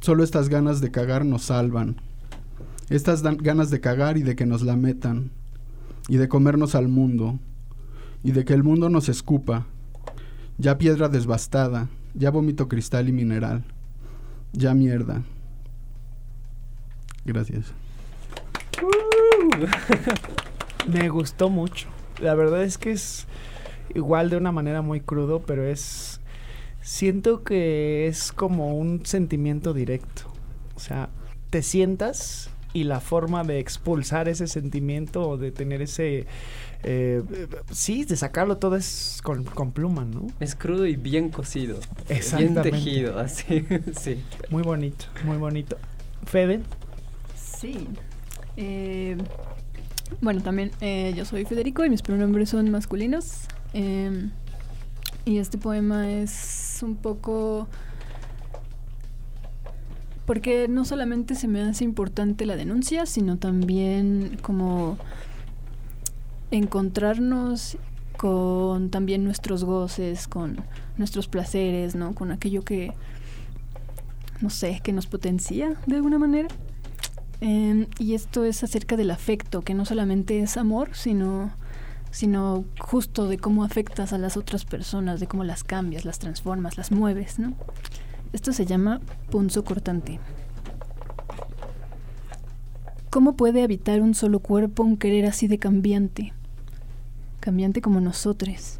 [0.00, 1.96] Solo estas ganas de cagar nos salvan.
[2.88, 5.30] Estas ganas de cagar y de que nos la metan.
[6.08, 7.38] Y de comernos al mundo.
[8.22, 9.66] Y de que el mundo nos escupa.
[10.58, 11.88] Ya piedra desbastada.
[12.14, 13.64] Ya vómito cristal y mineral.
[14.52, 15.22] Ya mierda.
[17.24, 17.72] Gracias.
[20.86, 21.88] Me gustó mucho.
[22.20, 23.26] La verdad es que es
[23.94, 26.20] igual de una manera muy crudo, pero es...
[26.82, 30.22] Siento que es como un sentimiento directo.
[30.76, 31.10] O sea,
[31.50, 36.26] te sientas y la forma de expulsar ese sentimiento o de tener ese
[36.82, 37.22] eh,
[37.70, 40.26] sí, de sacarlo todo es con, con pluma, ¿no?
[40.40, 41.78] Es crudo y bien cocido.
[42.08, 42.70] Bien Exactamente.
[42.70, 43.66] tejido, así,
[44.00, 44.22] sí.
[44.48, 45.76] Muy bonito, muy bonito.
[46.26, 46.60] Fede,
[47.36, 47.88] Sí.
[48.62, 49.16] Eh,
[50.20, 53.46] bueno, también eh, yo soy Federico y mis pronombres son masculinos.
[53.72, 54.32] Em,
[55.24, 57.68] y este poema es un poco...
[60.26, 64.98] Porque no solamente se me hace importante la denuncia, sino también como
[66.50, 67.78] encontrarnos
[68.16, 70.60] con también nuestros goces, con
[70.98, 72.14] nuestros placeres, ¿no?
[72.14, 72.92] Con aquello que,
[74.42, 76.48] no sé, que nos potencia de alguna manera.
[77.40, 81.50] Em, y esto es acerca del afecto, que no solamente es amor, sino,
[82.10, 86.76] sino justo de cómo afectas a las otras personas, de cómo las cambias, las transformas,
[86.76, 87.54] las mueves, ¿no?
[88.32, 89.00] Esto se llama
[89.30, 90.20] punzo cortante.
[93.08, 96.32] ¿Cómo puede habitar un solo cuerpo un querer así de cambiante?
[97.40, 98.78] Cambiante como nosotros,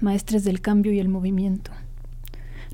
[0.00, 1.72] maestres del cambio y el movimiento.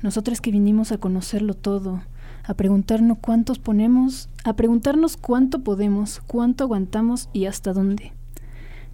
[0.01, 2.03] Nosotros que vinimos a conocerlo todo,
[2.45, 8.11] a preguntarnos cuántos ponemos, a preguntarnos cuánto podemos, cuánto aguantamos y hasta dónde.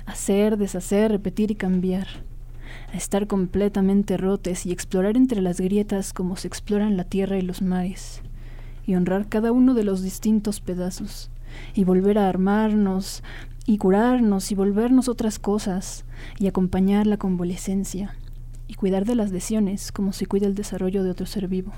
[0.05, 2.07] Hacer, deshacer, repetir y cambiar.
[2.93, 7.41] A estar completamente rotes y explorar entre las grietas como se exploran la tierra y
[7.41, 8.21] los mares.
[8.85, 11.31] Y honrar cada uno de los distintos pedazos.
[11.73, 13.23] Y volver a armarnos
[13.65, 16.05] y curarnos y volvernos otras cosas
[16.39, 18.15] y acompañar la convalescencia
[18.67, 21.73] y cuidar de las lesiones como se cuida el desarrollo de otro ser vivo.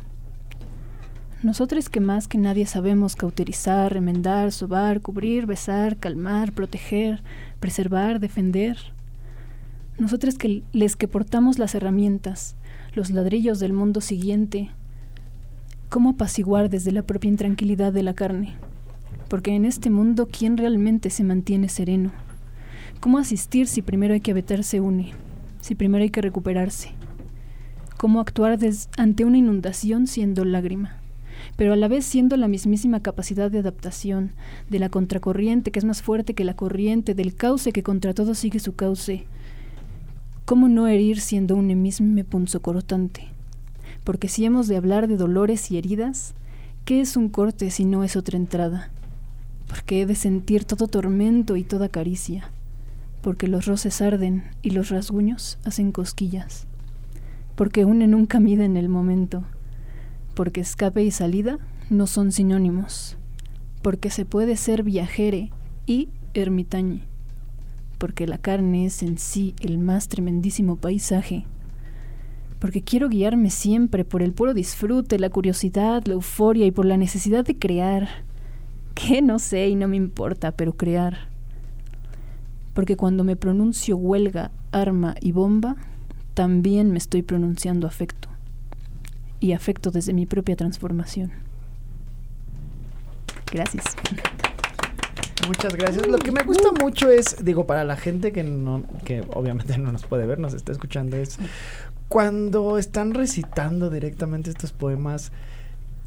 [1.44, 7.24] Nosotros que más que nadie sabemos cauterizar, remendar, sobar, cubrir, besar, calmar, proteger,
[7.60, 8.78] preservar, defender.
[9.98, 12.56] Nosotros que les que portamos las herramientas,
[12.94, 14.70] los ladrillos del mundo siguiente,
[15.90, 18.54] cómo apaciguar desde la propia intranquilidad de la carne.
[19.28, 22.12] Porque en este mundo, ¿quién realmente se mantiene sereno?
[23.00, 25.14] ¿Cómo asistir si primero hay que vetarse une?
[25.60, 26.92] Si primero hay que recuperarse?
[27.98, 28.60] ¿Cómo actuar
[28.98, 31.01] ante una inundación siendo lágrima?
[31.56, 34.32] Pero a la vez siendo la mismísima capacidad de adaptación,
[34.70, 38.36] de la contracorriente que es más fuerte que la corriente, del cauce que contra todo
[38.36, 39.26] sigue su cauce.
[40.46, 43.28] ¿Cómo no herir siendo un emisme punzocortante?
[44.04, 46.34] Porque si hemos de hablar de dolores y heridas,
[46.86, 48.90] ¿qué es un corte si no es otra entrada?
[49.68, 52.50] Porque he de sentir todo tormento y toda caricia,
[53.22, 56.66] porque los roces arden y los rasguños hacen cosquillas,
[57.56, 59.44] porque une nunca mide en el momento,
[60.34, 63.18] porque escape y salida no son sinónimos,
[63.82, 65.52] porque se puede ser viajere
[65.86, 67.04] y ermitañe,
[67.98, 71.46] porque la carne es en sí el más tremendísimo paisaje,
[72.60, 76.98] porque quiero guiarme siempre por el puro disfrute, la curiosidad, la euforia y por la
[76.98, 78.08] necesidad de crear,
[78.94, 81.28] que no sé y no me importa, pero crear,
[82.74, 85.76] porque cuando me pronuncio huelga, arma y bomba,
[86.34, 88.31] también me estoy pronunciando afecto
[89.42, 91.32] y afecto desde mi propia transformación.
[93.52, 93.84] Gracias.
[95.48, 96.08] Muchas gracias.
[96.08, 99.92] Lo que me gusta mucho es, digo, para la gente que no, que obviamente no
[99.92, 101.38] nos puede ver, nos está escuchando, es
[102.08, 105.32] cuando están recitando directamente estos poemas,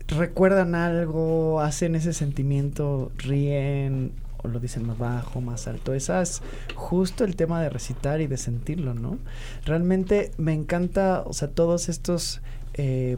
[0.06, 5.92] recuerdan algo, hacen ese sentimiento, ríen o lo dicen más bajo, más alto.
[5.92, 6.40] Esa es
[6.74, 9.18] justo el tema de recitar y de sentirlo, ¿no?
[9.64, 12.40] Realmente me encanta, o sea, todos estos
[12.74, 13.16] eh,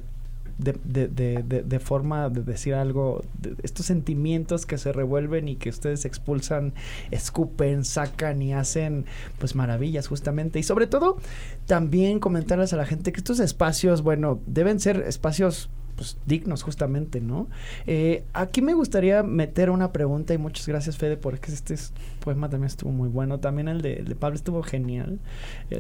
[0.59, 1.09] de, de,
[1.43, 3.23] de, de, forma de decir algo,
[3.63, 6.73] estos sentimientos que se revuelven y que ustedes expulsan,
[7.11, 9.05] escupen, sacan y hacen
[9.39, 10.59] pues maravillas justamente.
[10.59, 11.19] Y sobre todo
[11.67, 17.21] también comentarles a la gente que estos espacios, bueno, deben ser espacios pues, dignos justamente,
[17.21, 17.49] ¿no?
[17.87, 22.49] Eh, aquí me gustaría meter una pregunta y muchas gracias Fede porque este es- poema
[22.51, 25.19] también estuvo muy bueno, también el de, el de Pablo estuvo genial,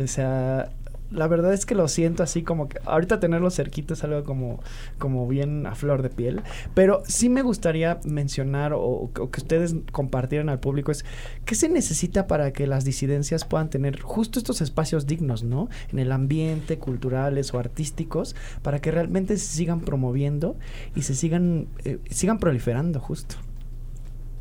[0.02, 0.70] o sea,
[1.10, 4.60] la verdad es que lo siento así como que ahorita tenerlo cerquita es algo como,
[4.98, 6.42] como bien a flor de piel.
[6.74, 11.04] Pero sí me gustaría mencionar o, que ustedes compartieran al público es
[11.44, 15.68] qué se necesita para que las disidencias puedan tener justo estos espacios dignos, ¿no?
[15.90, 20.56] En el ambiente, culturales o artísticos, para que realmente se sigan promoviendo
[20.94, 23.36] y se sigan, eh, sigan proliferando justo.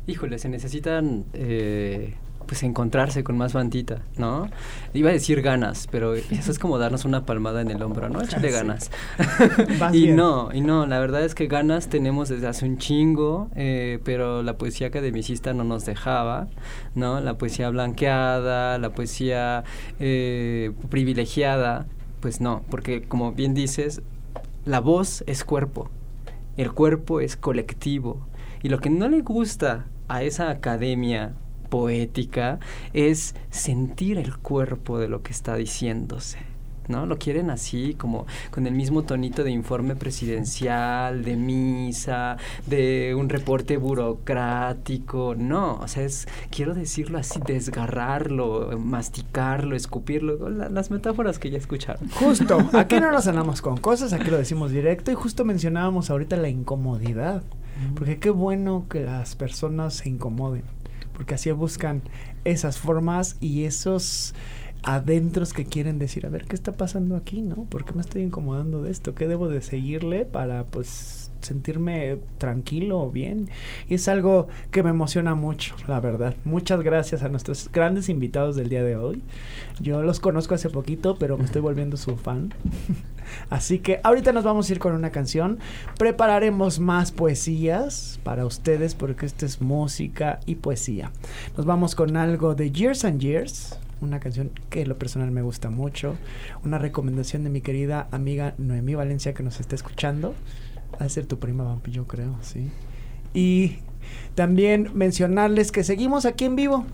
[0.06, 2.14] Híjole, se necesitan eh,
[2.46, 4.48] pues encontrarse con más bandita, ¿no?
[4.94, 8.20] Iba a decir ganas, pero eso es como darnos una palmada en el hombro, ¿no?
[8.22, 8.54] Échale Sí.
[8.54, 8.90] ganas.
[9.92, 13.98] Y no, y no, la verdad es que ganas tenemos desde hace un chingo, eh,
[14.04, 16.48] pero la poesía academicista no nos dejaba,
[16.94, 17.20] ¿no?
[17.20, 19.64] La poesía blanqueada, la poesía
[19.98, 21.86] eh, privilegiada,
[22.20, 24.02] pues no, porque como bien dices,
[24.64, 25.90] la voz es cuerpo,
[26.56, 28.26] el cuerpo es colectivo,
[28.62, 31.34] y lo que no le gusta a esa academia
[31.68, 32.58] poética
[32.92, 36.38] es sentir el cuerpo de lo que está diciéndose.
[36.88, 37.04] ¿no?
[37.04, 42.36] Lo quieren así, como con el mismo tonito de informe presidencial, de misa,
[42.68, 45.34] de un reporte burocrático.
[45.36, 51.58] No, o sea, es, quiero decirlo así, desgarrarlo, masticarlo, escupirlo, la- las metáforas que ya
[51.58, 52.08] escucharon.
[52.10, 56.36] Justo, aquí no nos andamos con cosas, aquí lo decimos directo y justo mencionábamos ahorita
[56.36, 57.42] la incomodidad.
[57.94, 60.62] Porque qué bueno que las personas se incomoden,
[61.16, 62.02] porque así buscan
[62.44, 64.34] esas formas y esos
[64.82, 67.64] adentros que quieren decir, a ver, ¿qué está pasando aquí, no?
[67.64, 69.14] ¿Por qué me estoy incomodando de esto?
[69.14, 73.48] ¿Qué debo de seguirle para, pues, sentirme tranquilo o bien?
[73.88, 76.36] Y es algo que me emociona mucho, la verdad.
[76.44, 79.22] Muchas gracias a nuestros grandes invitados del día de hoy.
[79.80, 82.52] Yo los conozco hace poquito, pero me estoy volviendo su fan.
[83.50, 85.58] Así que ahorita nos vamos a ir con una canción.
[85.98, 91.10] Prepararemos más poesías para ustedes porque esto es música y poesía.
[91.56, 95.70] Nos vamos con algo de Years and Years, una canción que lo personal me gusta
[95.70, 96.16] mucho.
[96.64, 100.34] Una recomendación de mi querida amiga Noemí Valencia que nos está escuchando.
[101.00, 102.70] Va a ser tu prima Vampi, yo creo, sí.
[103.34, 103.78] Y
[104.34, 106.86] también mencionarles que seguimos aquí en vivo.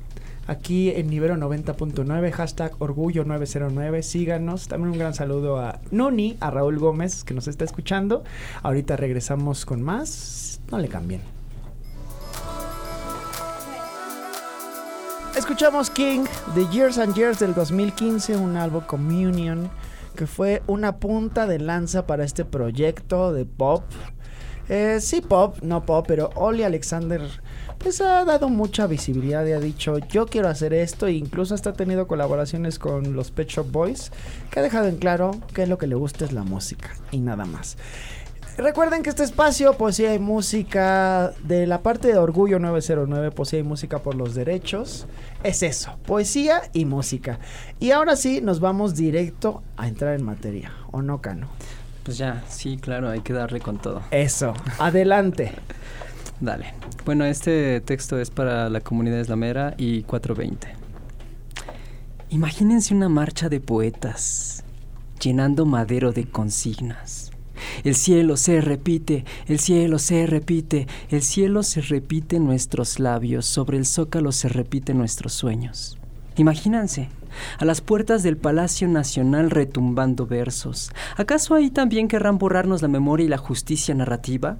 [0.46, 4.66] Aquí en Nivero 90.9, hashtag Orgullo 909, síganos.
[4.66, 8.24] También un gran saludo a Nuni, a Raúl Gómez, que nos está escuchando.
[8.62, 10.60] Ahorita regresamos con más.
[10.70, 11.20] No le cambien.
[15.36, 16.24] Escuchamos King
[16.54, 19.70] de Years and Years del 2015, un álbum Communion,
[20.16, 23.84] que fue una punta de lanza para este proyecto de pop.
[24.68, 27.22] Eh, sí, pop, no pop, pero Oli Alexander
[27.82, 31.70] pues ha dado mucha visibilidad y ha dicho yo quiero hacer esto e incluso hasta
[31.70, 34.12] ha tenido colaboraciones con los Pet Shop Boys
[34.50, 37.44] que ha dejado en claro que lo que le gusta es la música y nada
[37.44, 37.76] más.
[38.58, 43.62] Recuerden que este espacio, poesía y música, de la parte de Orgullo 909, poesía y
[43.62, 45.06] música por los derechos,
[45.42, 47.38] es eso, poesía y música.
[47.80, 51.48] Y ahora sí, nos vamos directo a entrar en materia, ¿o no, Cano?
[52.02, 54.02] Pues ya, sí, claro, hay que darle con todo.
[54.10, 55.52] Eso, adelante.
[56.42, 56.74] Dale.
[57.04, 60.74] Bueno, este texto es para la comunidad islamera y 420.
[62.30, 64.64] Imagínense una marcha de poetas
[65.20, 67.30] llenando madero de consignas.
[67.84, 73.46] El cielo se repite, el cielo se repite, el cielo se repite en nuestros labios,
[73.46, 75.96] sobre el zócalo se repiten nuestros sueños.
[76.36, 77.08] Imagínense,
[77.58, 80.90] a las puertas del Palacio Nacional retumbando versos.
[81.16, 84.58] ¿Acaso ahí también querrán borrarnos la memoria y la justicia narrativa?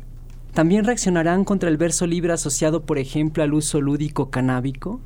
[0.55, 5.01] ¿También reaccionarán contra el verso libre asociado, por ejemplo, al uso lúdico canábico?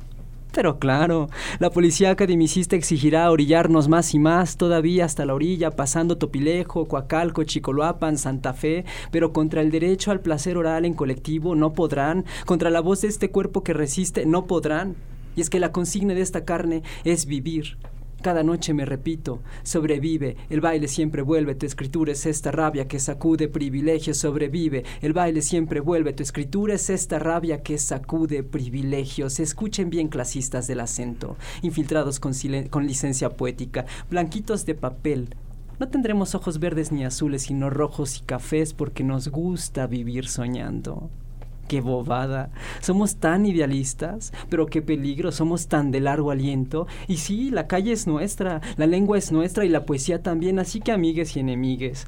[0.51, 1.29] Pero claro,
[1.59, 7.45] la policía academicista exigirá orillarnos más y más todavía hasta la orilla, pasando Topilejo, Coacalco,
[7.45, 12.69] Chicoloapan, Santa Fe, pero contra el derecho al placer oral en colectivo no podrán, contra
[12.69, 14.95] la voz de este cuerpo que resiste no podrán.
[15.37, 17.77] Y es que la consigna de esta carne es vivir,
[18.21, 22.99] cada noche me repito, sobrevive, el baile siempre vuelve, tu escritura es esta rabia que
[22.99, 29.39] sacude privilegios, sobrevive, el baile siempre vuelve, tu escritura es esta rabia que sacude privilegios.
[29.39, 32.33] Escuchen bien clasistas del acento, infiltrados con,
[32.87, 35.35] licencia poética, blanquitos de papel.
[35.79, 41.09] No tendremos ojos verdes ni azules, sino rojos y cafés porque nos gusta vivir soñando.
[41.67, 42.49] Qué bobada.
[42.79, 45.31] Somos tan idealistas, pero qué peligro.
[45.31, 46.87] Somos tan de largo aliento.
[47.07, 50.59] Y sí, la calle es nuestra, la lengua es nuestra y la poesía también.
[50.59, 52.07] Así que amigues y enemigues.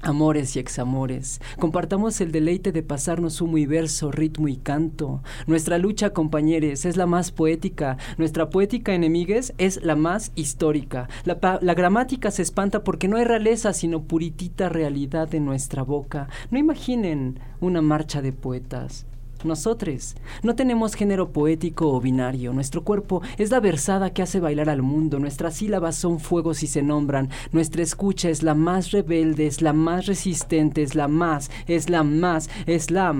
[0.00, 5.22] Amores y examores, compartamos el deleite de pasarnos humo y verso, ritmo y canto.
[5.48, 7.98] Nuestra lucha, compañeros, es la más poética.
[8.16, 11.08] Nuestra poética, enemigues, es la más histórica.
[11.24, 16.28] La, la gramática se espanta porque no hay realeza, sino puritita realidad en nuestra boca.
[16.50, 19.04] No imaginen una marcha de poetas.
[19.44, 22.52] Nosotros no tenemos género poético o binario.
[22.52, 25.18] Nuestro cuerpo es la versada que hace bailar al mundo.
[25.20, 27.30] Nuestras sílabas son fuegos y se nombran.
[27.52, 32.02] Nuestra escucha es la más rebelde, es la más resistente, es la más, es la
[32.02, 33.14] más, es la...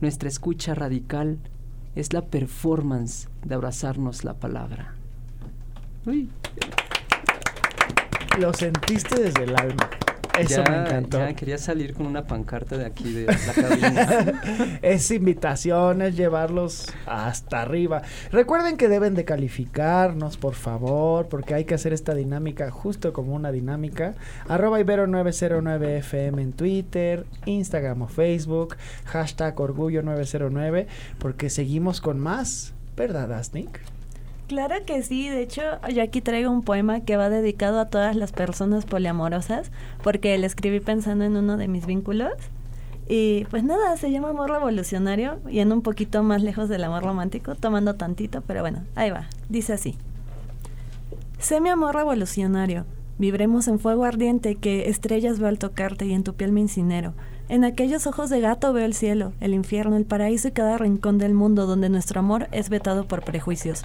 [0.00, 1.38] Nuestra escucha radical
[1.96, 4.94] es la performance de abrazarnos la palabra.
[6.06, 6.28] Uy,
[8.38, 9.90] Lo sentiste desde el alma.
[10.40, 11.18] Eso ya, me encantó.
[11.18, 14.42] ya quería salir con una pancarta de aquí de la cabina.
[14.82, 18.02] es invitación, es llevarlos hasta arriba.
[18.30, 23.34] Recuerden que deben de calificarnos, por favor, porque hay que hacer esta dinámica justo como
[23.34, 24.14] una dinámica.
[24.48, 30.86] Arroba Ibero909FM en Twitter, Instagram o Facebook, hashtag Orgullo 909,
[31.18, 33.80] porque seguimos con más, ¿verdad, Asnik?
[34.48, 38.16] Claro que sí, de hecho yo aquí traigo un poema que va dedicado a todas
[38.16, 39.70] las personas poliamorosas
[40.02, 42.32] porque lo escribí pensando en uno de mis vínculos
[43.06, 47.04] Y pues nada, se llama amor revolucionario y en un poquito más lejos del amor
[47.04, 49.28] romántico, tomando tantito, pero bueno, ahí va.
[49.50, 49.96] Dice así.
[51.38, 52.86] Sé mi amor revolucionario.
[53.18, 57.12] Vibremos en fuego ardiente que estrellas veo al tocarte y en tu piel me incinero.
[57.50, 61.18] En aquellos ojos de gato veo el cielo, el infierno, el paraíso y cada rincón
[61.18, 63.84] del mundo donde nuestro amor es vetado por prejuicios.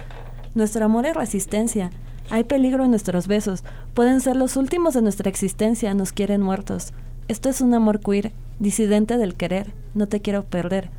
[0.54, 1.90] Nuestro amor es resistencia.
[2.30, 3.64] Hay peligro en nuestros besos.
[3.92, 5.92] Pueden ser los últimos de nuestra existencia.
[5.94, 6.92] Nos quieren muertos.
[7.26, 9.72] Esto es un amor queer, disidente del querer.
[9.94, 10.90] No te quiero perder.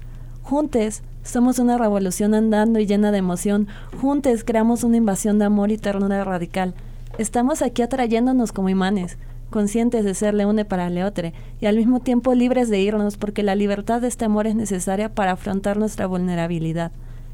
[0.44, 3.68] Juntes, somos una revolución andando y llena de emoción.
[4.02, 6.74] Juntes creamos una invasión de amor y ternura radical.
[7.18, 9.18] Estamos aquí atrayéndonos como imanes,
[9.50, 13.56] conscientes de ser leone para leotre y al mismo tiempo libres de irnos porque la
[13.56, 16.92] libertad de este amor es necesaria para afrontar nuestra vulnerabilidad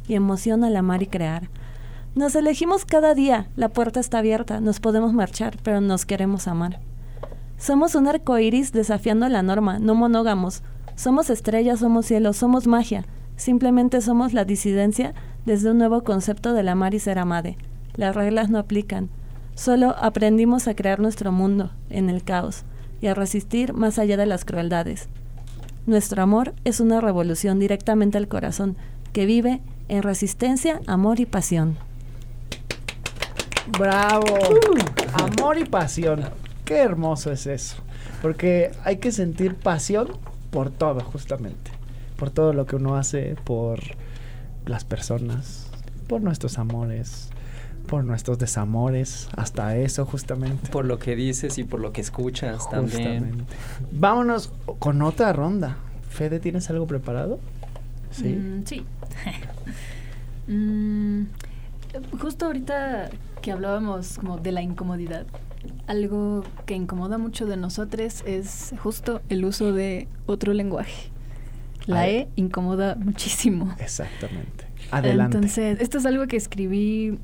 [0.07, 1.49] y emoción al amar y crear.
[2.13, 6.81] Nos elegimos cada día, la puerta está abierta, nos podemos marchar, pero nos queremos amar.
[7.57, 10.61] Somos un arco iris desafiando la norma, no monógamos.
[10.95, 13.05] Somos estrellas, somos cielo, somos magia.
[13.37, 15.13] Simplemente somos la disidencia
[15.45, 17.55] desde un nuevo concepto del amar y ser amade.
[17.95, 19.09] Las reglas no aplican.
[19.55, 22.65] Solo aprendimos a crear nuestro mundo en el caos
[22.99, 25.07] y a resistir más allá de las crueldades.
[25.85, 28.75] Nuestro amor es una revolución directamente al corazón
[29.13, 31.77] que vive en resistencia, amor y pasión.
[33.77, 34.37] Bravo.
[35.13, 36.23] Amor y pasión.
[36.65, 37.77] Qué hermoso es eso.
[38.21, 40.07] Porque hay que sentir pasión
[40.51, 41.71] por todo, justamente.
[42.17, 43.79] Por todo lo que uno hace, por
[44.65, 45.67] las personas,
[46.07, 47.29] por nuestros amores,
[47.87, 50.69] por nuestros desamores, hasta eso justamente.
[50.69, 53.19] Por lo que dices y por lo que escuchas también.
[53.19, 53.53] Justamente.
[53.91, 55.77] Vámonos con otra ronda.
[56.09, 57.39] Fede, ¿tienes algo preparado?
[58.11, 58.29] Sí.
[58.29, 58.85] Mm, sí.
[60.47, 61.25] Mm,
[62.19, 63.09] justo ahorita
[63.41, 65.25] que hablábamos como de la incomodidad,
[65.87, 71.11] algo que incomoda mucho de nosotros es justo el uso de otro lenguaje.
[71.85, 72.15] La Ay.
[72.15, 73.73] E incomoda muchísimo.
[73.79, 74.65] Exactamente.
[74.91, 75.37] Adelante.
[75.37, 77.19] Entonces, esto es algo que escribí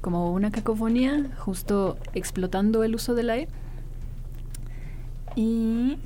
[0.00, 3.48] como una cacofonía, justo explotando el uso de la E.
[5.36, 5.98] Y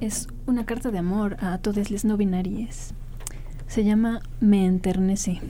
[0.00, 2.92] es una carta de amor a todos los no binarios.
[3.66, 5.40] Se llama Me enternece.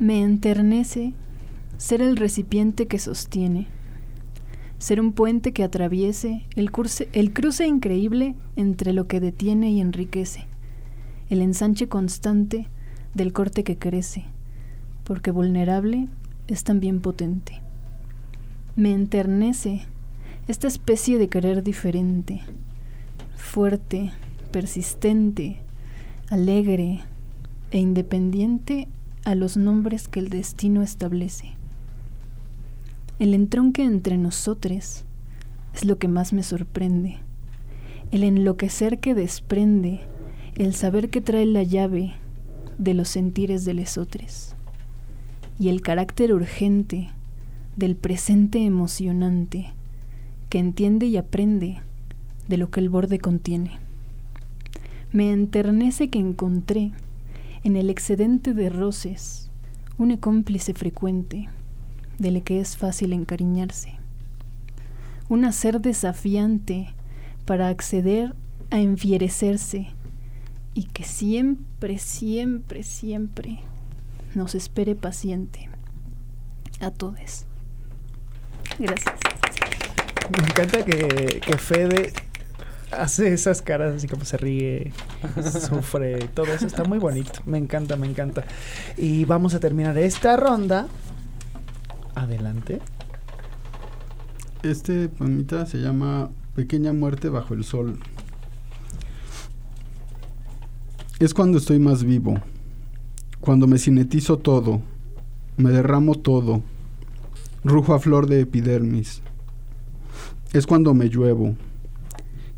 [0.00, 1.12] Me enternece
[1.76, 3.66] ser el recipiente que sostiene,
[4.78, 6.70] ser un puente que atraviese el,
[7.12, 10.46] el cruce increíble entre lo que detiene y enriquece,
[11.28, 12.66] el ensanche constante
[13.12, 14.24] del corte que crece,
[15.04, 16.08] porque vulnerable
[16.48, 17.60] es también potente.
[18.76, 19.82] Me enternece
[20.48, 22.40] esta especie de querer diferente,
[23.36, 24.12] fuerte,
[24.50, 25.58] persistente,
[26.30, 27.00] alegre
[27.70, 28.88] e independiente
[29.24, 31.54] a los nombres que el destino establece.
[33.18, 35.04] El entronque entre nosotros
[35.74, 37.18] es lo que más me sorprende.
[38.10, 40.00] El enloquecer que desprende,
[40.56, 42.14] el saber que trae la llave
[42.78, 44.54] de los sentires de lesotres.
[45.58, 47.10] Y el carácter urgente
[47.76, 49.72] del presente emocionante
[50.48, 51.80] que entiende y aprende
[52.48, 53.78] de lo que el borde contiene.
[55.12, 56.92] Me enternece que encontré
[57.64, 59.50] en el excedente de roces
[59.98, 61.48] un cómplice frecuente
[62.18, 63.94] del que es fácil encariñarse.
[65.28, 66.94] Un hacer desafiante
[67.44, 68.34] para acceder
[68.70, 69.88] a enfierecerse
[70.74, 73.60] y que siempre, siempre, siempre
[74.34, 75.68] nos espere paciente.
[76.80, 77.44] A todos.
[78.78, 79.14] Gracias.
[80.30, 82.12] Me encanta que, que Fede
[82.92, 84.92] hace esas caras así como se ríe,
[85.68, 87.40] sufre, todo eso está muy bonito.
[87.46, 88.44] Me encanta, me encanta.
[88.96, 90.88] Y vamos a terminar esta ronda.
[92.14, 92.80] Adelante.
[94.62, 97.98] Este poemita se llama Pequeña muerte bajo el sol.
[101.18, 102.40] Es cuando estoy más vivo,
[103.40, 104.80] cuando me cinetizo todo,
[105.58, 106.62] me derramo todo,
[107.62, 109.22] rujo a flor de epidermis.
[110.52, 111.56] Es cuando me lluevo,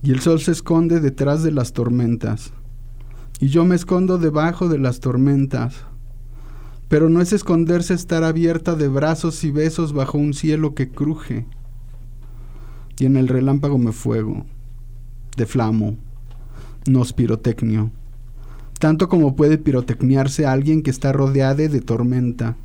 [0.02, 2.52] y el sol se esconde detrás de las tormentas,
[3.40, 5.84] y yo me escondo debajo de las tormentas.
[6.88, 11.46] Pero no es esconderse estar abierta de brazos y besos bajo un cielo que cruje
[13.02, 14.46] y en el relámpago me fuego,
[15.36, 15.96] deflamo,
[16.88, 17.90] nos pirotecnio,
[18.78, 22.56] tanto como puede pirotecniarse alguien que está rodeada de tormenta.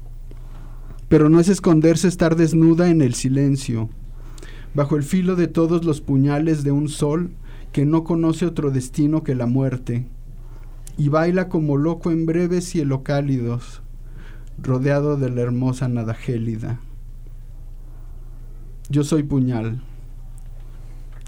[1.09, 3.89] Pero no es esconderse estar desnuda en el silencio,
[4.77, 7.31] bajo el filo de todos los puñales de un sol
[7.71, 10.05] que no conoce otro destino que la muerte,
[10.99, 13.81] y baila como loco en breves cielo cálidos,
[14.61, 16.79] rodeado de la hermosa nada gélida.
[18.87, 19.81] Yo soy puñal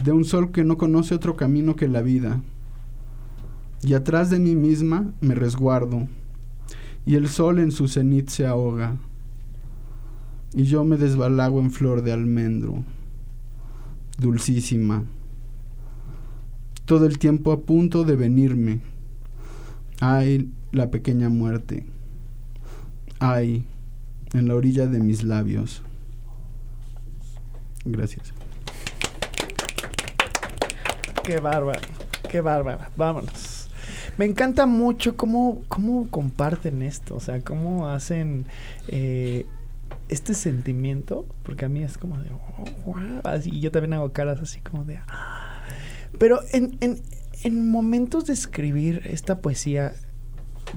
[0.04, 2.44] de un sol que no conoce otro camino que la vida.
[3.82, 6.08] Y atrás de mí misma me resguardo,
[7.04, 8.98] y el sol en su cenit se ahoga,
[10.54, 12.84] y yo me desbalago en flor de almendro,
[14.20, 15.06] dulcísima,
[16.86, 18.82] todo el tiempo a punto de venirme.
[20.00, 21.86] Ay, la pequeña muerte.
[23.20, 23.66] Ay,
[24.34, 25.82] en la orilla de mis labios.
[27.86, 28.34] Gracias.
[31.24, 31.80] Qué bárbaro,
[32.30, 32.80] qué bárbaro.
[32.96, 33.70] Vámonos.
[34.18, 38.46] Me encanta mucho cómo, cómo comparten esto, o sea, cómo hacen
[38.88, 39.46] eh,
[40.10, 44.12] este sentimiento, porque a mí es como de, oh, wow, así, y yo también hago
[44.12, 45.64] caras así como de, ah.
[46.18, 47.02] pero en, en,
[47.44, 49.94] en momentos de escribir esta poesía,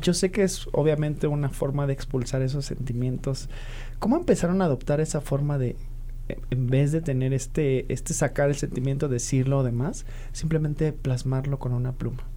[0.01, 3.49] yo sé que es obviamente una forma de expulsar esos sentimientos.
[3.99, 5.77] ¿Cómo empezaron a adoptar esa forma de,
[6.51, 11.73] en vez de tener este, este sacar el sentimiento, decirlo o demás, simplemente plasmarlo con
[11.73, 12.32] una pluma?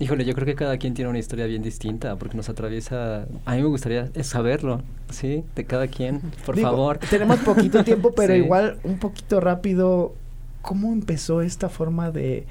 [0.00, 3.26] Híjole, yo creo que cada quien tiene una historia bien distinta porque nos atraviesa.
[3.44, 4.80] A mí me gustaría saberlo,
[5.10, 5.44] ¿sí?
[5.54, 6.98] De cada quien, por Digo, favor.
[6.98, 8.40] Tenemos poquito tiempo, pero Sí.
[8.40, 10.14] igual un poquito rápido.
[10.62, 12.46] ¿Cómo empezó esta forma de,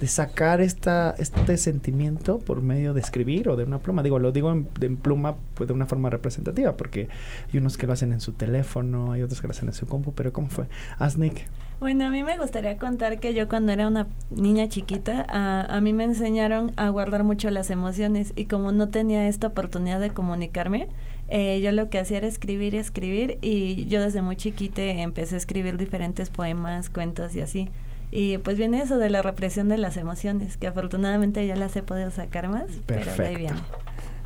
[0.00, 4.02] de sacar esta, este sentimiento por medio de escribir o de una pluma?
[4.02, 7.08] Digo, lo digo en, de- en pluma pues, de una forma representativa, porque
[7.52, 9.86] hay unos que lo hacen en su teléfono, hay otros que lo hacen en su
[9.86, 10.66] compu, pero ¿cómo fue?
[10.98, 11.46] Asnick.
[11.80, 15.80] Bueno, a mí me gustaría contar que yo cuando era una niña chiquita, a, a
[15.80, 20.10] mí me enseñaron a guardar mucho las emociones y como no tenía esta oportunidad de
[20.10, 20.88] comunicarme,
[21.28, 25.36] eh, yo lo que hacía era escribir y escribir y yo desde muy chiquita empecé
[25.36, 27.70] a escribir diferentes poemas, cuentos y así.
[28.10, 31.82] Y pues viene eso de la represión de las emociones, que afortunadamente ya las he
[31.82, 33.38] podido sacar más, pero de ahí Perfecto.
[33.38, 33.60] viene.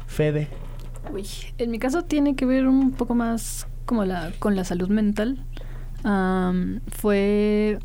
[0.08, 0.48] Fede.
[1.12, 1.26] Uy,
[1.58, 5.44] en mi caso tiene que ver un poco más como la, con la salud mental.
[6.04, 7.78] Am, fue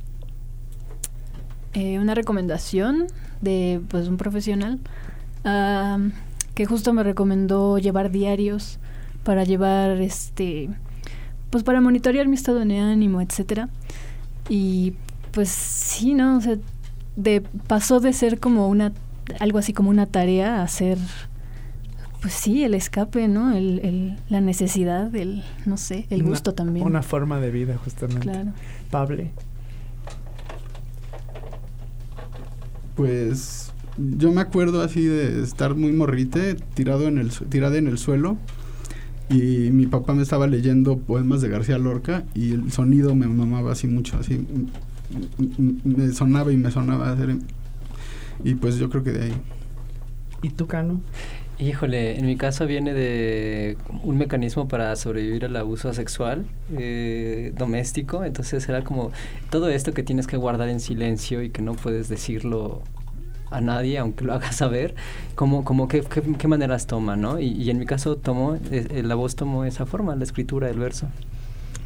[1.73, 3.07] eh, una recomendación
[3.41, 4.79] de pues un profesional
[5.45, 6.11] am,
[6.53, 8.79] que justo me recomendó llevar diarios
[9.23, 10.69] para llevar este
[11.49, 13.69] pues para monitorear mi estado de ánimo, etcétera.
[14.49, 14.93] Y
[15.31, 16.37] pues sí, ¿no?
[16.37, 16.57] O sea,
[17.15, 18.91] de, pasó de ser como una
[19.39, 20.97] algo así como una tarea a ser
[22.21, 23.55] pues sí, el escape, ¿no?
[23.55, 26.85] El, el- la necesidad, el, no sé, el Una- gusto también.
[26.85, 28.21] Una forma de vida, justamente.
[28.29, 28.51] Claro.
[28.91, 29.23] Pablo.
[32.95, 37.97] Pues yo me acuerdo así de estar muy morrite, tirado en el, tirada en el
[37.97, 38.37] suelo.
[39.29, 43.71] Y mi papá me estaba leyendo poemas de García Lorca y el sonido me mamaba
[43.73, 44.43] así mucho, así
[45.83, 47.11] me sonaba y me sonaba.
[47.11, 47.37] hacer-
[48.43, 49.33] Y pues yo creo que de ahí.
[50.41, 51.01] ¿Y tú, Cano?
[51.59, 56.45] Híjole, en mi caso viene de un mecanismo para sobrevivir al abuso sexual
[56.77, 59.11] eh, doméstico, entonces era como
[59.49, 62.81] todo esto que tienes que guardar en silencio y que no puedes decirlo
[63.51, 64.95] a nadie, aunque lo hagas saber,
[65.35, 67.39] como, como qué, qué, maneras toma, ¿no?
[67.41, 71.07] Y, en mi caso tomó, eh, la voz tomó esa forma, la escritura, el verso.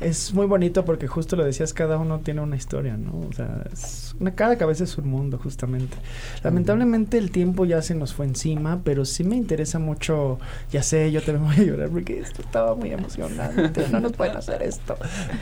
[0.03, 3.21] Es muy bonito porque justo lo decías, cada uno tiene una historia, ¿no?
[3.29, 5.95] O sea, es una, cada cabeza es un mundo, justamente.
[6.43, 10.39] Lamentablemente el tiempo ya se nos fue encima, pero sí me interesa mucho,
[10.71, 14.35] ya sé, yo también voy a llorar porque esto estaba muy emocionante, no nos pueden
[14.35, 14.97] hacer esto.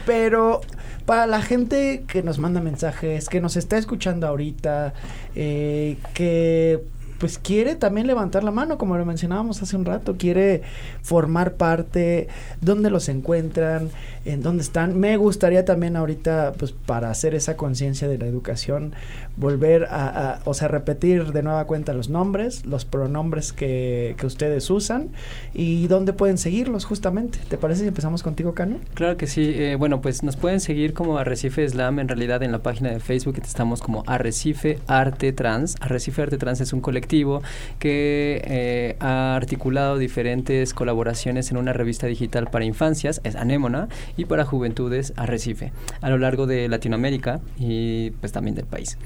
[0.05, 0.61] Pero
[1.05, 4.93] para la gente que nos manda mensajes, que nos está escuchando ahorita,
[5.33, 6.83] eh, que
[7.21, 10.63] pues quiere también levantar la mano, como lo mencionábamos hace un rato, quiere
[11.03, 12.27] formar parte,
[12.61, 13.91] dónde los encuentran,
[14.25, 14.99] en dónde están.
[14.99, 18.93] Me gustaría también ahorita, pues para hacer esa conciencia de la educación,
[19.37, 24.69] volver a, o sea, repetir de nueva cuenta los nombres, los pronombres que, que ustedes
[24.69, 25.09] usan
[25.53, 27.39] y dónde pueden seguirlos justamente.
[27.49, 28.77] ¿Te parece si empezamos contigo, Cano?
[28.93, 29.51] Claro que sí.
[29.55, 31.99] eh, bueno, pues nos pueden seguir como Arrecife Slam.
[31.99, 35.75] En realidad, en la página de Facebook estamos como Arrecife Arte Trans.
[35.79, 37.41] Arrecife Arte Trans es un colectivo
[37.79, 43.87] que eh, ha articulado diferentes colaboraciones en una revista digital para infancias, es Anémona,
[44.17, 48.97] y para juventudes Arrecife, a lo largo de Latinoamérica y pues también del país.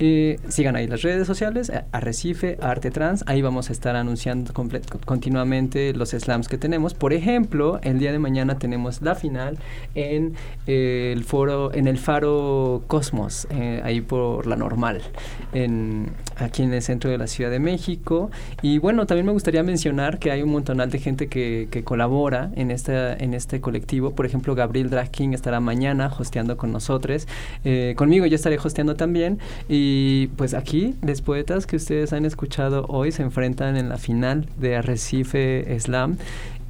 [0.00, 4.52] Eh, sigan ahí las redes sociales, eh, Arrecife, Arte Trans, ahí vamos a estar anunciando
[5.04, 6.94] continuamente los slams que tenemos.
[6.94, 9.56] Por ejemplo, el día de mañana tenemos la final
[9.94, 10.34] en
[10.66, 15.00] eh, el foro, en el faro Cosmos, eh, ahí por la normal,
[15.52, 18.32] en, aquí en el centro de la Ciudad de México.
[18.62, 22.50] Y bueno, también me gustaría mencionar que hay un montonal de gente que, que colabora
[22.56, 24.10] en, esta, en este colectivo.
[24.16, 27.28] Por ejemplo, Gabriel Drag King estará mañana hosteando con nosotros.
[27.96, 29.38] Conmigo yo estaré hosteando también.
[29.68, 33.98] Y Y pues aquí, los poetas que ustedes han escuchado hoy se enfrentan en la
[33.98, 36.16] final de Arrecife Slam.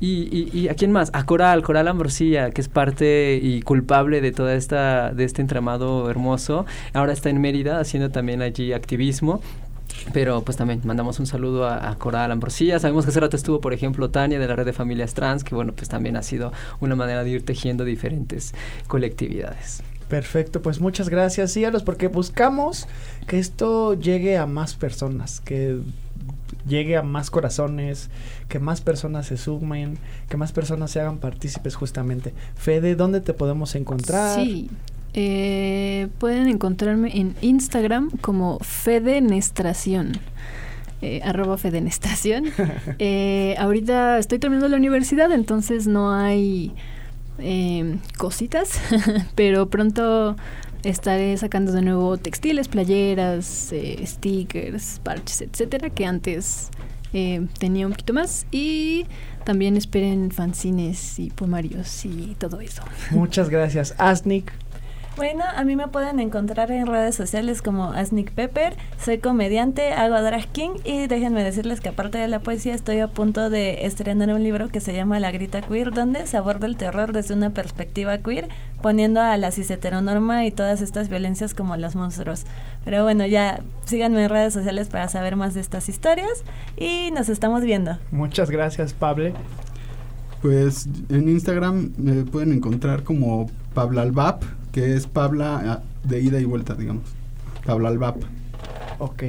[0.00, 1.10] Y, y, y, a quién más?
[1.12, 6.10] A Coral, Coral Ambrosía, que es parte y culpable de toda esta, de este entramado
[6.10, 6.66] hermoso.
[6.92, 9.40] Ahora está en Mérida haciendo también allí activismo.
[10.12, 12.80] Pero pues también mandamos un saludo a, a, Coral Ambrosía.
[12.80, 15.54] Sabemos que hace rato estuvo, por ejemplo, Tania de la red de familias trans, que
[15.54, 18.54] bueno, pues también ha sido una manera de ir tejiendo diferentes
[18.88, 19.84] colectividades.
[20.14, 22.86] Perfecto, pues muchas gracias, sígalos, porque buscamos
[23.26, 25.80] que esto llegue a más personas, que
[26.68, 28.10] llegue a más corazones,
[28.48, 29.98] que más personas se sumen,
[30.28, 32.32] que más personas se hagan partícipes justamente.
[32.54, 34.38] Fede, ¿dónde te podemos encontrar?
[34.38, 34.70] Sí,
[35.14, 40.12] eh, pueden encontrarme en Instagram como Fedenestración.
[41.02, 42.52] Eh, arroba Fedenestración.
[43.00, 46.72] eh, ahorita estoy terminando la universidad, entonces no hay
[47.38, 48.80] eh, cositas,
[49.34, 50.36] pero pronto
[50.82, 56.70] estaré sacando de nuevo textiles, playeras, eh, stickers, parches, etcétera, que antes
[57.12, 58.46] eh, tenía un poquito más.
[58.50, 59.06] Y
[59.44, 62.82] también esperen fanzines y pomarios y todo eso.
[63.10, 63.94] Muchas gracias.
[63.98, 64.52] Asnik.
[65.16, 70.20] Bueno, a mí me pueden encontrar en redes sociales como Asnick Pepper, soy comediante, hago
[70.20, 74.30] drag king y déjenme decirles que aparte de la poesía estoy a punto de estrenar
[74.30, 77.50] un libro que se llama La Grita Queer, donde se aborda el terror desde una
[77.50, 78.48] perspectiva queer,
[78.82, 82.42] poniendo a la cis heteronorma y todas estas violencias como los monstruos.
[82.84, 86.42] Pero bueno, ya síganme en redes sociales para saber más de estas historias
[86.76, 87.98] y nos estamos viendo.
[88.10, 89.32] Muchas gracias, Pablo.
[90.42, 94.42] Pues en Instagram me pueden encontrar como Pablalbap,
[94.74, 97.04] que es Pabla de ida y vuelta, digamos.
[97.64, 98.16] Pablalbap.
[98.98, 99.22] Ok.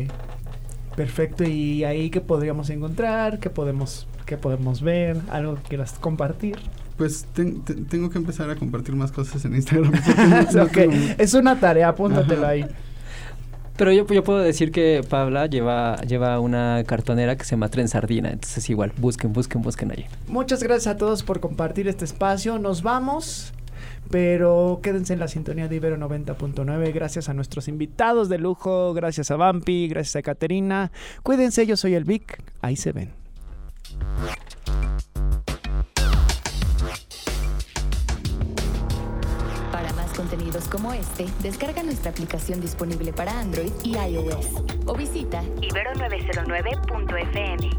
[0.95, 1.43] Perfecto.
[1.43, 3.37] ¿Y ahí qué podríamos encontrar?
[3.37, 5.17] ¿Qué podemos, qué podemos ver?
[5.29, 6.57] ¿Algo que quieras compartir?
[6.97, 9.93] Pues ten, ten, tengo que empezar a compartir más cosas en Instagram.
[10.51, 11.15] no, okay.
[11.19, 12.65] Es una tarea, apúntatelo ahí.
[13.77, 17.87] Pero yo, yo puedo decir que Pabla lleva, lleva una cartonera que se llama Tren
[17.87, 18.31] Sardina.
[18.31, 20.05] Entonces igual, busquen, busquen, busquen allí.
[20.27, 22.57] Muchas gracias a todos por compartir este espacio.
[22.57, 23.53] Nos vamos.
[24.09, 26.93] Pero quédense en la sintonía de Ibero 90.9.
[26.93, 28.93] Gracias a nuestros invitados de lujo.
[28.93, 29.87] Gracias a Vampi.
[29.87, 30.91] Gracias a Caterina.
[31.23, 32.41] Cuídense, yo soy el Vic.
[32.61, 33.11] Ahí se ven.
[39.71, 44.47] Para más contenidos como este, descarga nuestra aplicación disponible para Android y iOS
[44.85, 47.69] o visita ibero909.fm.